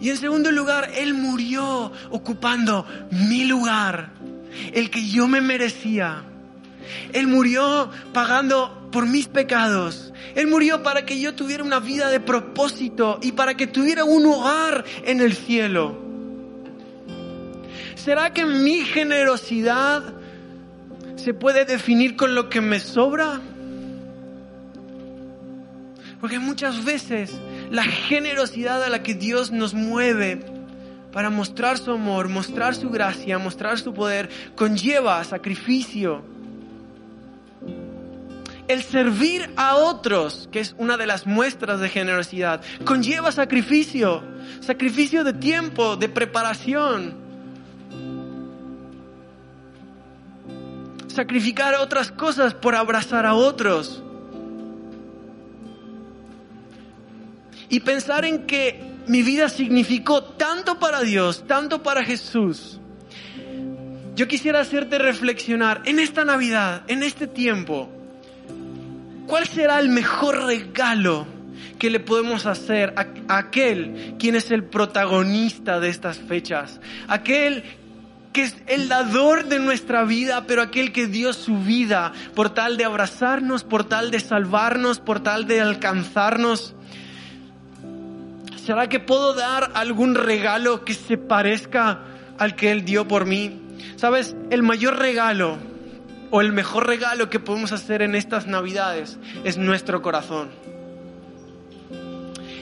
Y 0.00 0.08
en 0.10 0.16
segundo 0.16 0.50
lugar, 0.50 0.90
Él 0.94 1.14
murió 1.14 1.92
ocupando 2.10 2.86
mi 3.10 3.44
lugar, 3.44 4.10
el 4.72 4.90
que 4.90 5.06
yo 5.06 5.28
me 5.28 5.40
merecía. 5.40 6.24
Él 7.12 7.26
murió 7.26 7.90
pagando 8.12 8.88
por 8.90 9.06
mis 9.06 9.28
pecados. 9.28 10.12
Él 10.34 10.46
murió 10.46 10.82
para 10.82 11.04
que 11.04 11.20
yo 11.20 11.34
tuviera 11.34 11.62
una 11.62 11.80
vida 11.80 12.08
de 12.08 12.20
propósito 12.20 13.18
y 13.22 13.32
para 13.32 13.54
que 13.54 13.66
tuviera 13.66 14.04
un 14.04 14.26
hogar 14.26 14.84
en 15.04 15.20
el 15.20 15.34
cielo. 15.34 15.98
¿Será 17.94 18.32
que 18.32 18.46
mi 18.46 18.80
generosidad 18.80 20.02
se 21.16 21.34
puede 21.34 21.66
definir 21.66 22.16
con 22.16 22.34
lo 22.34 22.48
que 22.48 22.60
me 22.60 22.80
sobra? 22.80 23.40
Porque 26.20 26.38
muchas 26.38 26.84
veces 26.84 27.32
la 27.70 27.84
generosidad 27.84 28.82
a 28.82 28.88
la 28.88 29.02
que 29.02 29.14
Dios 29.14 29.52
nos 29.52 29.74
mueve 29.74 30.44
para 31.12 31.30
mostrar 31.30 31.78
su 31.78 31.92
amor, 31.92 32.28
mostrar 32.28 32.74
su 32.74 32.90
gracia, 32.90 33.38
mostrar 33.38 33.78
su 33.78 33.94
poder, 33.94 34.28
conlleva 34.54 35.22
sacrificio. 35.24 36.22
El 38.68 38.82
servir 38.82 39.50
a 39.56 39.74
otros, 39.74 40.48
que 40.52 40.60
es 40.60 40.76
una 40.78 40.96
de 40.96 41.06
las 41.06 41.26
muestras 41.26 41.80
de 41.80 41.88
generosidad, 41.88 42.62
conlleva 42.84 43.32
sacrificio, 43.32 44.22
sacrificio 44.60 45.24
de 45.24 45.32
tiempo, 45.32 45.96
de 45.96 46.08
preparación. 46.08 47.14
Sacrificar 51.08 51.74
otras 51.74 52.12
cosas 52.12 52.54
por 52.54 52.76
abrazar 52.76 53.26
a 53.26 53.34
otros. 53.34 54.04
Y 57.70 57.80
pensar 57.80 58.24
en 58.24 58.46
que 58.46 58.78
mi 59.06 59.22
vida 59.22 59.48
significó 59.48 60.22
tanto 60.22 60.78
para 60.78 61.00
Dios, 61.00 61.44
tanto 61.46 61.82
para 61.82 62.04
Jesús. 62.04 62.80
Yo 64.14 64.28
quisiera 64.28 64.60
hacerte 64.60 64.98
reflexionar 64.98 65.82
en 65.86 65.98
esta 65.98 66.24
Navidad, 66.24 66.82
en 66.88 67.02
este 67.02 67.26
tiempo, 67.26 67.88
¿cuál 69.26 69.46
será 69.46 69.78
el 69.78 69.88
mejor 69.88 70.44
regalo 70.44 71.26
que 71.78 71.88
le 71.88 72.00
podemos 72.00 72.44
hacer 72.44 72.92
a, 72.96 73.06
aquel 73.38 74.16
quien 74.18 74.34
es 74.34 74.50
el 74.50 74.64
protagonista 74.64 75.80
de 75.80 75.88
estas 75.88 76.18
fechas? 76.18 76.80
Aquel 77.08 77.64
que 78.32 78.42
es 78.42 78.56
el 78.66 78.88
dador 78.88 79.46
de 79.46 79.58
nuestra 79.58 80.04
vida, 80.04 80.44
pero 80.46 80.62
aquel 80.62 80.92
que 80.92 81.06
dio 81.06 81.32
su 81.32 81.58
vida 81.58 82.12
por 82.34 82.50
tal 82.50 82.76
de 82.76 82.84
abrazarnos, 82.84 83.64
por 83.64 83.84
tal 83.84 84.10
de 84.10 84.20
salvarnos, 84.20 85.00
por 85.00 85.20
tal 85.20 85.46
de 85.46 85.60
alcanzarnos. 85.60 86.74
¿Será 88.70 88.88
que 88.88 89.00
puedo 89.00 89.34
dar 89.34 89.72
algún 89.74 90.14
regalo 90.14 90.84
que 90.84 90.94
se 90.94 91.18
parezca 91.18 92.04
al 92.38 92.54
que 92.54 92.70
Él 92.70 92.84
dio 92.84 93.08
por 93.08 93.26
mí? 93.26 93.60
Sabes, 93.96 94.36
el 94.50 94.62
mayor 94.62 94.96
regalo 94.96 95.58
o 96.30 96.40
el 96.40 96.52
mejor 96.52 96.86
regalo 96.86 97.28
que 97.28 97.40
podemos 97.40 97.72
hacer 97.72 98.00
en 98.00 98.14
estas 98.14 98.46
Navidades 98.46 99.18
es 99.42 99.58
nuestro 99.58 100.02
corazón. 100.02 100.50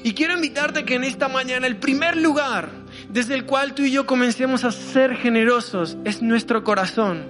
Y 0.02 0.14
quiero 0.14 0.32
invitarte 0.32 0.86
que 0.86 0.94
en 0.94 1.04
esta 1.04 1.28
mañana 1.28 1.66
el 1.66 1.76
primer 1.76 2.16
lugar 2.16 2.70
desde 3.10 3.34
el 3.34 3.44
cual 3.44 3.74
tú 3.74 3.82
y 3.82 3.90
yo 3.90 4.06
comencemos 4.06 4.64
a 4.64 4.72
ser 4.72 5.14
generosos 5.14 5.98
es 6.06 6.22
nuestro 6.22 6.64
corazón. 6.64 7.22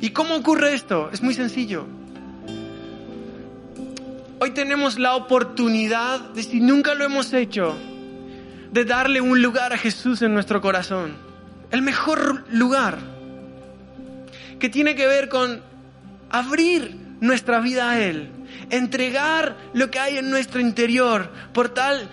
¿Y 0.00 0.10
cómo 0.10 0.34
ocurre 0.34 0.74
esto? 0.74 1.08
Es 1.12 1.22
muy 1.22 1.34
sencillo. 1.34 2.01
Hoy 4.44 4.50
tenemos 4.50 4.98
la 4.98 5.14
oportunidad, 5.14 6.18
de 6.18 6.42
si 6.42 6.58
nunca 6.58 6.96
lo 6.96 7.04
hemos 7.04 7.32
hecho, 7.32 7.76
de 8.72 8.84
darle 8.84 9.20
un 9.20 9.40
lugar 9.40 9.72
a 9.72 9.78
Jesús 9.78 10.20
en 10.20 10.34
nuestro 10.34 10.60
corazón. 10.60 11.14
El 11.70 11.82
mejor 11.82 12.44
lugar. 12.50 12.98
Que 14.58 14.68
tiene 14.68 14.96
que 14.96 15.06
ver 15.06 15.28
con 15.28 15.62
abrir 16.28 16.96
nuestra 17.20 17.60
vida 17.60 17.90
a 17.90 18.00
Él. 18.00 18.30
Entregar 18.70 19.56
lo 19.74 19.92
que 19.92 20.00
hay 20.00 20.18
en 20.18 20.28
nuestro 20.28 20.60
interior 20.60 21.30
por 21.54 21.68
tal 21.68 22.10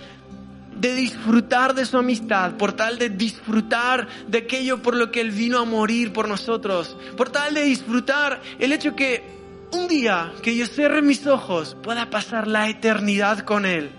de 0.75 0.93
disfrutar 0.93 1.73
de 1.73 1.87
su 1.87 1.97
amistad, 1.97 2.57
por 2.57 2.73
tal 2.73 2.99
de 2.99 3.09
disfrutar 3.09 4.07
de 4.27 4.37
aquello 4.37 4.83
por 4.83 4.95
lo 4.95 5.09
que 5.09 5.21
Él 5.21 5.31
vino 5.31 5.57
a 5.57 5.65
morir 5.65 6.13
por 6.13 6.27
nosotros, 6.27 6.95
por 7.17 7.31
tal 7.31 7.55
de 7.55 7.63
disfrutar 7.63 8.39
el 8.59 8.71
hecho 8.71 8.95
que 8.95 9.38
un 9.71 9.87
día 9.87 10.33
que 10.41 10.55
yo 10.55 10.65
cierre 10.65 11.01
mis 11.01 11.25
ojos 11.27 11.75
pueda 11.81 12.09
pasar 12.09 12.47
la 12.47 12.69
eternidad 12.69 13.39
con 13.39 13.65
Él. 13.65 13.91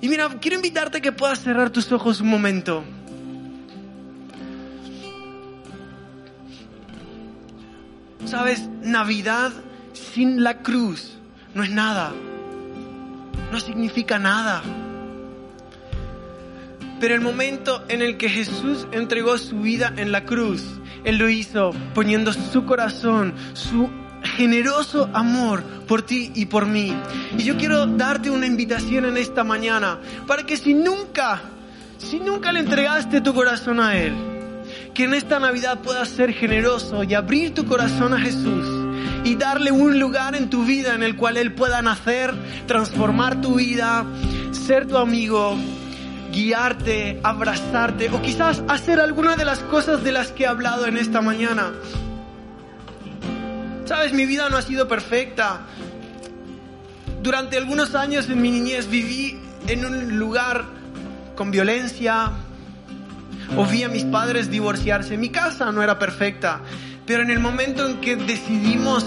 Y 0.00 0.08
mira, 0.08 0.28
quiero 0.40 0.56
invitarte 0.56 0.98
a 0.98 1.00
que 1.00 1.12
puedas 1.12 1.40
cerrar 1.40 1.70
tus 1.70 1.90
ojos 1.92 2.20
un 2.20 2.28
momento. 2.28 2.82
Sabes, 8.24 8.68
Navidad 8.80 9.52
sin 9.92 10.42
la 10.42 10.58
cruz 10.58 11.18
no 11.54 11.62
es 11.62 11.70
nada. 11.70 12.12
No 13.50 13.60
significa 13.60 14.18
nada. 14.18 14.62
Pero 16.98 17.14
el 17.14 17.20
momento 17.20 17.84
en 17.88 18.00
el 18.00 18.16
que 18.16 18.28
Jesús 18.28 18.86
entregó 18.92 19.36
su 19.36 19.60
vida 19.60 19.92
en 19.96 20.12
la 20.12 20.24
cruz, 20.24 20.64
Él 21.04 21.18
lo 21.18 21.28
hizo 21.28 21.72
poniendo 21.94 22.32
su 22.32 22.64
corazón, 22.64 23.34
su 23.54 23.90
generoso 24.36 25.08
amor 25.12 25.62
por 25.86 26.02
ti 26.02 26.32
y 26.34 26.46
por 26.46 26.66
mí. 26.66 26.94
Y 27.36 27.42
yo 27.42 27.56
quiero 27.56 27.86
darte 27.86 28.30
una 28.30 28.46
invitación 28.46 29.04
en 29.04 29.16
esta 29.16 29.44
mañana 29.44 29.98
para 30.26 30.44
que 30.44 30.56
si 30.56 30.74
nunca, 30.74 31.42
si 31.98 32.20
nunca 32.20 32.52
le 32.52 32.60
entregaste 32.60 33.20
tu 33.20 33.34
corazón 33.34 33.80
a 33.80 33.96
Él, 33.96 34.14
que 34.94 35.04
en 35.04 35.14
esta 35.14 35.38
Navidad 35.38 35.80
puedas 35.80 36.08
ser 36.08 36.32
generoso 36.32 37.04
y 37.04 37.14
abrir 37.14 37.54
tu 37.54 37.66
corazón 37.66 38.14
a 38.14 38.20
Jesús 38.20 38.66
y 39.24 39.36
darle 39.36 39.70
un 39.70 39.98
lugar 39.98 40.34
en 40.34 40.50
tu 40.50 40.64
vida 40.64 40.94
en 40.94 41.02
el 41.02 41.16
cual 41.16 41.36
Él 41.36 41.54
pueda 41.54 41.80
nacer, 41.82 42.34
transformar 42.66 43.40
tu 43.40 43.56
vida, 43.56 44.04
ser 44.50 44.86
tu 44.86 44.96
amigo, 44.96 45.56
guiarte, 46.32 47.20
abrazarte 47.22 48.10
o 48.10 48.20
quizás 48.20 48.62
hacer 48.68 49.00
alguna 49.00 49.36
de 49.36 49.44
las 49.44 49.60
cosas 49.60 50.02
de 50.02 50.12
las 50.12 50.32
que 50.32 50.44
he 50.44 50.46
hablado 50.46 50.86
en 50.86 50.96
esta 50.96 51.20
mañana. 51.20 51.72
Sabes, 53.84 54.12
mi 54.12 54.26
vida 54.26 54.48
no 54.48 54.56
ha 54.56 54.62
sido 54.62 54.86
perfecta. 54.86 55.62
Durante 57.22 57.56
algunos 57.56 57.94
años 57.94 58.28
en 58.28 58.40
mi 58.40 58.50
niñez 58.50 58.88
viví 58.88 59.38
en 59.66 59.84
un 59.84 60.18
lugar 60.18 60.64
con 61.36 61.50
violencia 61.50 62.30
o 63.56 63.66
vi 63.66 63.82
a 63.82 63.88
mis 63.88 64.04
padres 64.04 64.50
divorciarse. 64.50 65.16
Mi 65.16 65.30
casa 65.30 65.70
no 65.72 65.82
era 65.82 65.98
perfecta, 65.98 66.60
pero 67.06 67.22
en 67.22 67.30
el 67.30 67.40
momento 67.40 67.86
en 67.86 68.00
que 68.00 68.16
decidimos 68.16 69.04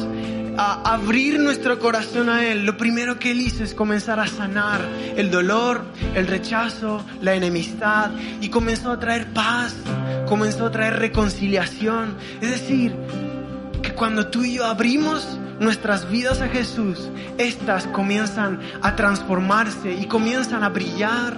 a 0.58 0.94
abrir 0.94 1.40
nuestro 1.40 1.80
corazón 1.80 2.30
a 2.30 2.46
Él, 2.46 2.66
lo 2.66 2.78
primero 2.78 3.20
que 3.20 3.32
Él 3.32 3.42
hizo 3.42 3.64
es 3.64 3.74
comenzar 3.74 4.20
a 4.20 4.28
sanar 4.28 4.82
el 5.16 5.30
dolor, 5.32 5.86
el 6.16 6.28
rechazo, 6.28 7.06
la 7.22 7.34
enemistad 7.34 8.12
y 8.40 8.50
comenzó 8.50 8.92
a 8.92 9.00
traer 9.00 9.28
paz, 9.34 9.76
comenzó 10.28 10.68
a 10.68 10.72
traer 10.72 11.00
reconciliación. 11.00 12.16
Es 12.42 12.52
decir, 12.52 12.96
que 13.86 13.94
cuando 13.94 14.28
tú 14.28 14.44
y 14.44 14.56
yo 14.56 14.66
abrimos 14.66 15.28
nuestras 15.60 16.10
vidas 16.10 16.42
a 16.42 16.48
Jesús, 16.48 17.10
estas 17.38 17.86
comienzan 17.88 18.60
a 18.82 18.96
transformarse 18.96 19.94
y 19.94 20.08
comienzan 20.08 20.64
a 20.64 20.70
brillar. 20.70 21.38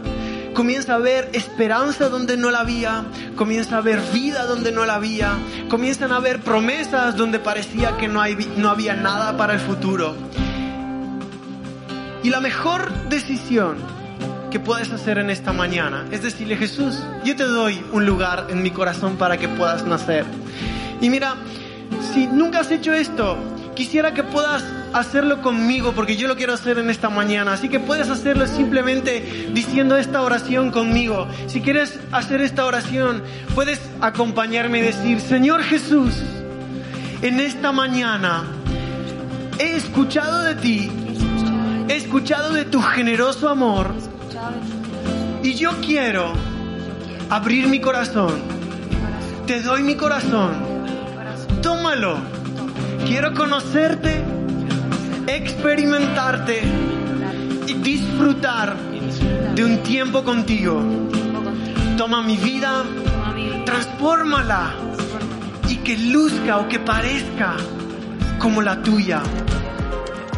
Comienza 0.53 0.95
a 0.95 0.97
ver 0.97 1.29
esperanza 1.33 2.10
donde 2.10 2.36
no 2.36 2.49
la 2.49 2.62
había, 2.62 3.05
comienza 3.36 3.77
a 3.77 3.81
ver 3.81 4.01
vida 4.12 4.45
donde 4.45 4.71
no 4.71 4.86
la 4.86 4.95
había, 4.95 5.38
comienzan 5.69 6.12
a 6.12 6.19
ver 6.19 6.39
promesas 6.39 7.15
donde 7.15 7.38
parecía 7.38 7.95
que 7.97 8.07
no, 8.07 8.23
no 8.55 8.69
había 8.69 8.95
nada 8.95 9.38
para 9.38 9.53
el 9.53 9.60
futuro. 9.60 10.15
Y 12.23 12.29
la 12.31 12.39
mejor 12.39 12.91
decisión 13.10 13.77
que 14.49 14.60
puedes 14.60 14.89
hacer 14.91 15.19
en 15.19 15.29
esta 15.29 15.53
mañana 15.53 16.05
es 16.10 16.23
decirle, 16.23 16.57
Jesús, 16.57 17.03
yo 17.23 17.36
te 17.36 17.43
doy 17.43 17.79
un 17.91 18.07
lugar 18.07 18.47
en 18.49 18.63
mi 18.63 18.71
corazón 18.71 19.17
para 19.17 19.38
que 19.38 19.47
puedas 19.47 19.86
nacer. 19.86 20.25
Y 21.01 21.12
mira, 21.12 21.36
si 22.13 22.27
nunca 22.27 22.60
has 22.60 22.71
hecho 22.71 22.93
esto, 22.93 23.38
quisiera 23.75 24.13
que 24.13 24.23
puedas 24.23 24.63
hacerlo 24.93 25.41
conmigo 25.41 25.93
porque 25.93 26.15
yo 26.15 26.27
lo 26.27 26.36
quiero 26.36 26.53
hacer 26.53 26.79
en 26.79 26.89
esta 26.89 27.10
mañana. 27.10 27.53
Así 27.53 27.69
que 27.69 27.79
puedes 27.79 28.10
hacerlo 28.10 28.47
simplemente 28.47 29.49
diciendo 29.53 29.97
esta 29.97 30.21
oración 30.21 30.71
conmigo. 30.71 31.27
Si 31.47 31.62
quieres 31.62 31.99
hacer 32.12 32.41
esta 32.41 32.65
oración, 32.65 33.23
puedes 33.53 33.79
acompañarme 34.01 34.79
y 34.79 34.81
decir, 34.81 35.21
Señor 35.21 35.63
Jesús, 35.63 36.15
en 37.21 37.39
esta 37.39 37.71
mañana 37.71 38.43
he 39.60 39.75
escuchado 39.75 40.43
de 40.43 40.55
ti, 40.55 40.91
he 41.88 41.95
escuchado 41.95 42.53
de 42.53 42.65
tu 42.65 42.81
generoso 42.81 43.49
amor 43.49 43.93
y 45.43 45.53
yo 45.53 45.71
quiero 45.81 46.33
abrir 47.29 47.67
mi 47.67 47.79
corazón. 47.79 48.33
Te 49.45 49.62
doy 49.62 49.83
mi 49.83 49.95
corazón. 49.95 50.66
Quiero 53.06 53.34
conocerte 53.34 54.21
experimentarte 55.26 56.62
y 57.65 57.73
disfrutar 57.76 58.76
de 59.56 59.63
un 59.63 59.78
tiempo 59.84 60.21
contigo. 60.21 60.84
Toma 61.97 62.21
mi 62.23 62.36
vida, 62.36 62.84
transfórmala 63.65 64.73
y 65.69 65.78
que 65.78 65.97
luzca 65.97 66.58
o 66.58 66.67
que 66.67 66.80
parezca 66.80 67.56
como 68.38 68.62
la 68.62 68.82
tuya. 68.82 69.21